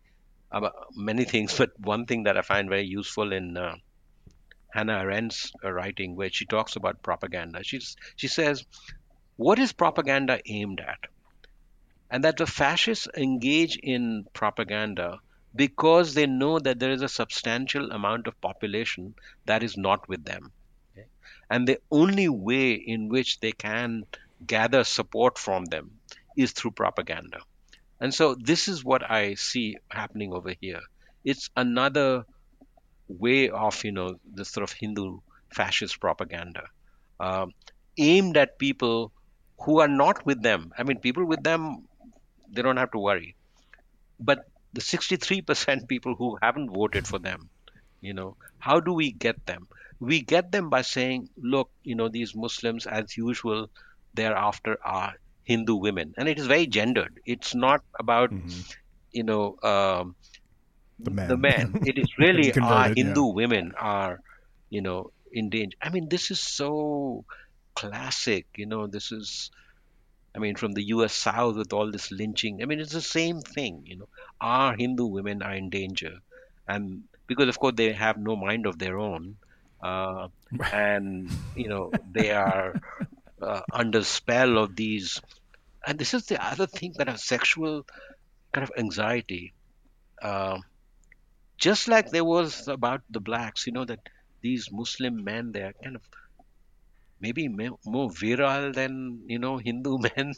[0.51, 3.76] uh, many things, but one thing that I find very useful in uh,
[4.70, 7.63] Hannah Arendt's uh, writing, where she talks about propaganda.
[7.63, 8.65] She's she says,
[9.36, 10.99] "What is propaganda aimed at?"
[12.09, 15.20] And that the fascists engage in propaganda
[15.55, 19.15] because they know that there is a substantial amount of population
[19.45, 20.51] that is not with them.
[20.91, 21.07] Okay?
[21.49, 24.03] And the only way in which they can
[24.46, 25.92] gather support from them
[26.36, 27.40] is through propaganda.
[28.00, 30.82] And so this is what I see happening over here.
[31.24, 32.26] It's another
[33.08, 35.20] way of, you know, this sort of Hindu
[35.50, 36.64] fascist propaganda
[37.20, 37.54] um,
[37.98, 39.12] aimed at people
[39.62, 40.72] who are not with them.
[40.78, 41.88] I mean, people with them,
[42.52, 43.36] they don't have to worry.
[44.20, 47.50] But the 63% people who haven't voted for them,
[48.02, 49.68] you know, how do we get them?
[50.00, 53.70] We get them by saying, look, you know, these Muslims, as usual,
[54.18, 54.36] they're
[55.47, 56.13] Hindu women.
[56.18, 57.22] And it is very gendered.
[57.26, 58.32] It's not about,
[59.13, 60.15] you know, um,
[60.99, 61.28] the men.
[61.30, 61.80] the men.
[61.86, 63.03] It is really our Converted, yeah.
[63.05, 64.20] Hindu women are,
[64.70, 65.78] you know, in danger.
[65.82, 67.24] I mean, this is so
[67.76, 68.45] classic.
[68.57, 69.51] You know, this is,
[70.36, 71.13] I mean, from the U.S.
[71.13, 72.61] South with all this lynching.
[72.61, 73.84] I mean, it's the same thing.
[73.86, 74.09] You know,
[74.41, 76.20] our Hindu women are in danger,
[76.68, 79.38] and because of course they have no mind of their own,
[79.82, 80.28] uh,
[80.74, 82.76] and you know they are
[83.42, 85.22] uh, under spell of these.
[85.86, 87.84] And this is the other thing that a sexual
[88.54, 89.54] kind of anxiety.
[90.22, 90.60] Uh,
[91.58, 94.00] just like there was about the blacks, you know, that
[94.42, 96.04] these Muslim men, they're kind of
[97.20, 97.48] maybe
[97.86, 100.34] more virile than, you know, Hindu men,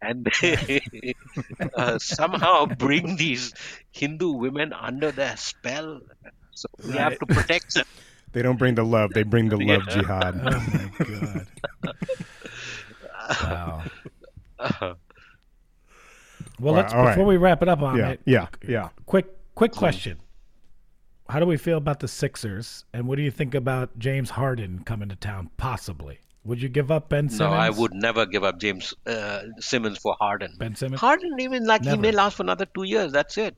[0.00, 0.80] and they
[1.76, 3.52] uh, somehow bring these
[3.92, 6.00] Hindu women under their spell.
[6.52, 7.84] So we have to protect them.
[8.32, 9.86] They don't bring the love; they bring the love Yeah.
[9.86, 10.40] jihad.
[10.42, 11.48] Oh my god!
[13.28, 13.82] Wow.
[16.60, 17.14] Well, Wow, let's all right.
[17.14, 18.20] before we wrap it up on yeah, it.
[18.24, 18.88] yeah, yeah.
[19.06, 20.18] Quick, quick question.
[21.28, 24.82] How do we feel about the Sixers, and what do you think about James Harden
[24.84, 25.50] coming to town?
[25.56, 26.18] Possibly.
[26.44, 27.38] Would you give up Ben Simmons?
[27.38, 30.54] No, I would never give up James uh, Simmons for Harden.
[30.58, 31.00] Ben Simmons.
[31.00, 33.12] Harden, even like he may last for another two years.
[33.12, 33.54] That's it.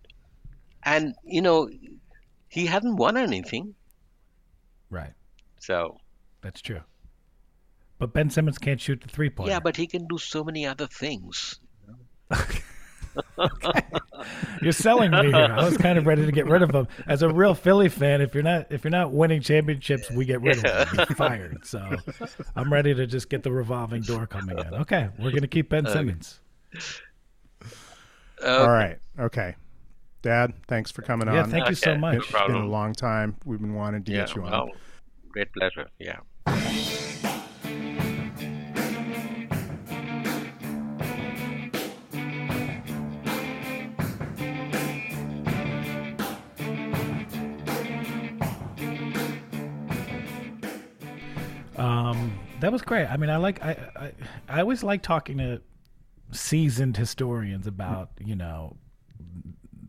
[0.83, 1.71] And you know,
[2.49, 3.75] he hasn't won anything.
[4.91, 5.13] Right.
[5.61, 5.99] So
[6.43, 6.81] That's true.
[8.01, 9.53] But Ben Simmons can't shoot the three pointer.
[9.53, 11.61] Yeah, but he can do so many other things.
[14.63, 15.35] You're selling me here.
[15.37, 16.89] I was kind of ready to get rid of him.
[17.07, 20.41] As a real Philly fan, if you're not if you're not winning championships, we get
[20.41, 21.07] rid of him.
[21.09, 21.67] He's fired.
[21.67, 21.97] So
[22.57, 24.75] I'm ready to just get the revolving door coming in.
[24.75, 26.41] Okay, we're gonna keep Ben uh, Simmons.
[28.43, 28.99] Uh, All right.
[29.19, 29.57] Okay.
[30.23, 31.35] Dad, thanks for coming on.
[31.35, 31.51] Yeah, on.
[31.51, 32.01] thank you so Okay.
[32.01, 32.17] much.
[32.19, 33.37] it's been a long time.
[33.45, 34.51] We've been wanting to Yeah, get you on.
[34.51, 34.71] well,
[35.31, 35.89] great pleasure.
[35.99, 36.21] Yeah.
[52.01, 53.07] Um, that was great.
[53.07, 54.13] I mean, I like I, I
[54.49, 55.61] I always like talking to
[56.33, 58.77] seasoned historians about you know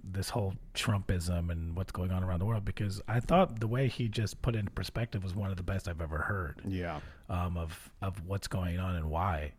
[0.04, 3.88] this whole Trumpism and what's going on around the world because I thought the way
[3.88, 7.00] he just put it into perspective was one of the best I've ever heard Yeah.
[7.30, 9.54] um, of of what's going on and why.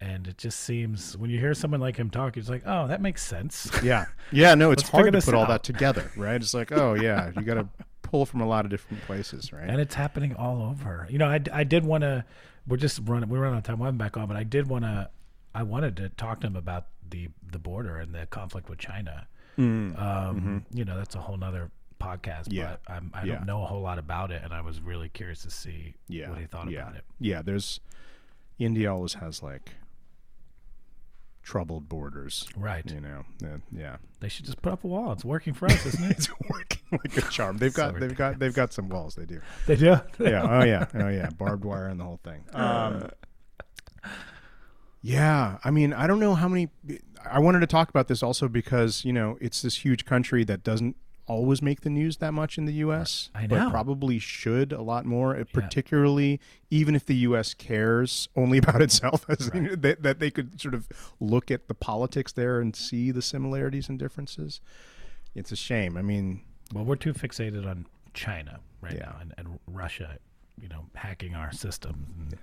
[0.00, 3.00] And it just seems when you hear someone like him talk, it's like, oh, that
[3.00, 3.70] makes sense.
[3.82, 4.06] Yeah.
[4.32, 4.54] Yeah.
[4.54, 6.36] No, it's Let's hard to put all that together, right?
[6.40, 7.68] It's like, oh, yeah, you got to
[8.12, 9.68] pull from a lot of different places, right?
[9.68, 11.08] and it's happening all over.
[11.10, 12.24] You know, I, I did want to.
[12.68, 13.28] We're just running.
[13.28, 13.82] We're running out of time.
[13.82, 15.08] I'm back on, but I did want to.
[15.54, 19.26] I wanted to talk to him about the the border and the conflict with China.
[19.58, 22.48] Um, You know, that's a whole nother podcast.
[22.48, 22.52] Mm-hmm.
[22.52, 22.76] Yeah.
[22.86, 23.34] But I'm, I Yeah.
[23.36, 26.28] don't know a whole lot about it, and I was really curious to see yeah.
[26.28, 26.82] what he thought yeah.
[26.82, 27.04] about it.
[27.18, 27.42] Yeah.
[27.42, 27.80] There's
[28.58, 29.72] India always has like
[31.42, 32.88] troubled borders, Right.
[32.90, 33.24] you know?
[33.40, 33.56] Yeah.
[33.72, 33.96] yeah.
[34.20, 35.12] They should just put up a wall.
[35.12, 36.10] It's working for us, isn't it?
[36.18, 37.58] It's working like a charm.
[37.58, 39.14] They've So got, they've got, they've got some walls.
[39.16, 39.40] They do.
[39.66, 39.86] they do.
[40.20, 40.46] yeah.
[40.48, 40.86] Oh yeah.
[40.94, 41.30] Oh yeah.
[41.30, 42.44] Barbed wire and the whole thing.
[42.54, 43.10] Um,
[45.00, 45.58] yeah.
[45.64, 46.68] I mean, I don't know how many.
[47.28, 50.62] I wanted to talk about this also because you know it's this huge country that
[50.62, 50.96] doesn't
[51.32, 53.30] always make the news that much in the U.S.
[53.34, 53.70] I but know.
[53.70, 55.36] probably should a lot more.
[55.36, 57.54] uh, Particularly, even if the U.S.
[57.54, 60.88] cares only about itself, as that, that they could sort of
[61.20, 64.60] look at the politics there and see the similarities and differences.
[65.34, 65.96] It's a shame.
[65.96, 66.42] I mean,
[66.74, 69.06] Well, we're too fixated on China right Yeah.
[69.06, 70.18] now and, and Russia,
[70.60, 72.06] you know, hacking our systems.
[72.30, 72.38] And,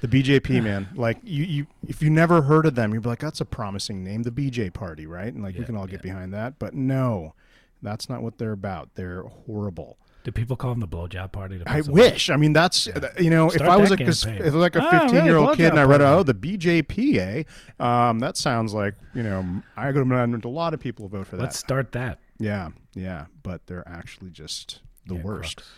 [0.00, 3.20] The BJP, man, like you, you, if you never heard of them, you'd be like,
[3.20, 6.04] "That's a promising name, the BJ Party, right?" And like we Yeah, can all get
[6.04, 6.12] yeah.
[6.12, 6.58] behind that.
[6.58, 7.34] But no,
[7.82, 8.90] that's not what they're about.
[8.94, 9.98] They're horrible.
[10.24, 11.58] Do people call them the blowjob party?
[11.58, 12.30] to I wish.
[12.30, 12.86] I mean, that's
[13.18, 14.40] you know, if I was like this, if.
[14.40, 17.42] I was like a Ah, fifteen-year-old kid and I read, Blowjob "Oh, the BJP," eh?
[17.84, 20.04] Um, that sounds like you know, I go to
[20.44, 21.42] a lot of people vote for that.
[21.42, 22.20] Let's start that.
[22.38, 25.56] Yeah, yeah, but they're actually just the Yeah, worst.
[25.56, 25.72] crooks.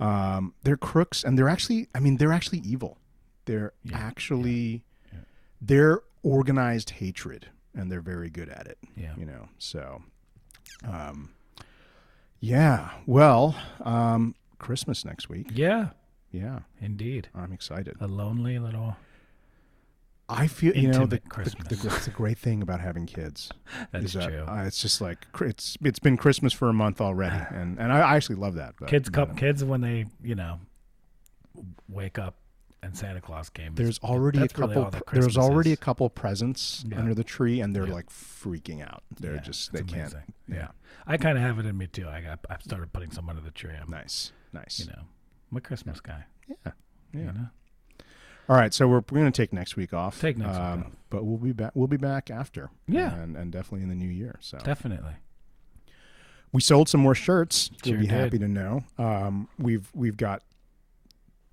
[0.00, 2.98] Um, they're crooks, and they're actually, I mean, they're actually evil.
[3.44, 4.84] They're Yeah, actually,
[5.60, 8.78] they're organized hatred, and they're very good at it.
[8.96, 9.14] Yeah.
[9.16, 10.02] You know, so,
[10.84, 11.30] um,
[12.40, 12.90] yeah.
[13.06, 15.48] Well, um, Christmas next week.
[15.52, 15.90] Yeah,
[16.30, 17.28] Yeah, indeed.
[17.34, 17.96] I'm excited.
[18.00, 18.96] A lonely little.
[20.28, 21.68] I feel you know the, the, Christmas.
[21.68, 23.50] the, the great thing about having kids.
[23.92, 24.44] That's is that, true.
[24.46, 28.00] Uh, it's just like it's it's been Christmas for a month already, and and I,
[28.00, 28.74] I actually love that.
[28.78, 30.58] But, kids, but, come, kids when they you know
[31.88, 32.34] wake up
[32.86, 33.74] and Santa Claus came.
[33.74, 35.00] There's already a that's really couple.
[35.12, 35.78] there's already is.
[35.78, 36.98] a couple presents Yeah.
[36.98, 37.94] under the tree, and they're Yeah.
[37.94, 39.02] like freaking out.
[39.20, 40.12] They're Yeah, just they it's can't.
[40.12, 40.32] amazing.
[40.48, 40.68] Yeah,
[41.06, 42.08] I kind of have it in me too.
[42.08, 42.40] I got.
[42.48, 43.74] I started putting some under the tree.
[43.80, 44.80] I'm, Nice, nice.
[44.80, 45.02] you know,
[45.50, 46.24] I'm a Christmas guy.
[46.48, 46.72] Yeah, yeah.
[47.20, 47.48] You know?
[48.48, 50.20] All right, so we're, we're going to take next week off.
[50.20, 50.92] Take next week um, off.
[51.10, 51.72] but we'll be back.
[51.74, 52.70] We'll be back after.
[52.86, 53.12] Yeah.
[53.14, 54.36] and and definitely in the new year.
[54.40, 55.14] So Definitely.
[56.52, 57.70] we sold some more shirts.
[57.84, 58.14] Sure You'll be did.
[58.14, 58.84] happy to know.
[58.98, 60.42] Um, we've we've got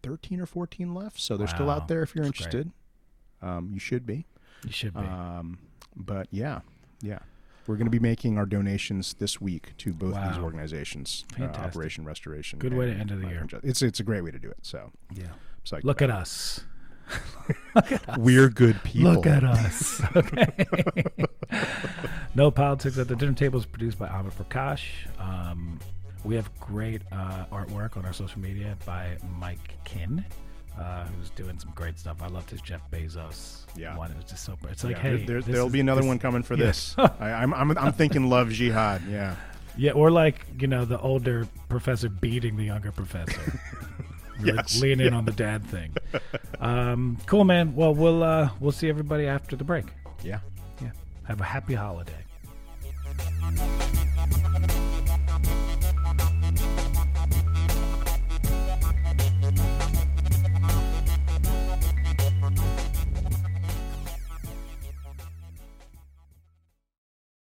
[0.04, 2.72] thirteen or fourteen left, so they're still out there if you're that's interested.
[3.41, 4.26] Um, you should be.
[4.66, 4.99] You should be.
[5.01, 5.58] Um,
[5.95, 6.62] but yeah,
[7.01, 7.20] yeah.
[7.66, 12.04] We're going to be making our donations this week to both these organizations, uh, Operation
[12.04, 12.60] Restoration.
[12.60, 13.47] Good way to end of the year.
[13.64, 14.58] It's it's a great way to do it.
[14.64, 15.28] So, yeah.
[15.84, 16.60] Look at us.
[18.18, 19.14] we're good people.
[19.14, 20.01] Look at us.
[20.16, 20.66] Okay.
[22.36, 24.84] no politics at the dinner table is produced by Amit Prakash.
[25.20, 25.80] Um,
[26.24, 30.24] we have great uh, artwork on our social media by Mike Kin,
[30.80, 32.22] uh, who's doing some great stuff.
[32.22, 33.98] I loved his Jeff Bezos Yeah.
[33.98, 34.12] one.
[34.12, 34.58] It was just so.
[34.70, 36.66] It's like, Yeah, hey, there, is- be another this- one coming for yeah.
[36.68, 36.96] this.
[36.98, 39.02] I, I'm, I'm I'm thinking love jihad.
[39.10, 39.36] Yeah.
[39.76, 43.60] Yeah, or like you know the older professor beating the younger professor.
[44.44, 45.96] Yes, lean in on the dad thing.
[46.60, 47.76] Um, cool, man.
[47.76, 49.86] Well, we'll uh, we'll see everybody after the break.
[50.24, 50.40] Yeah.
[50.82, 50.90] Yeah.
[51.26, 52.12] Have a happy holiday.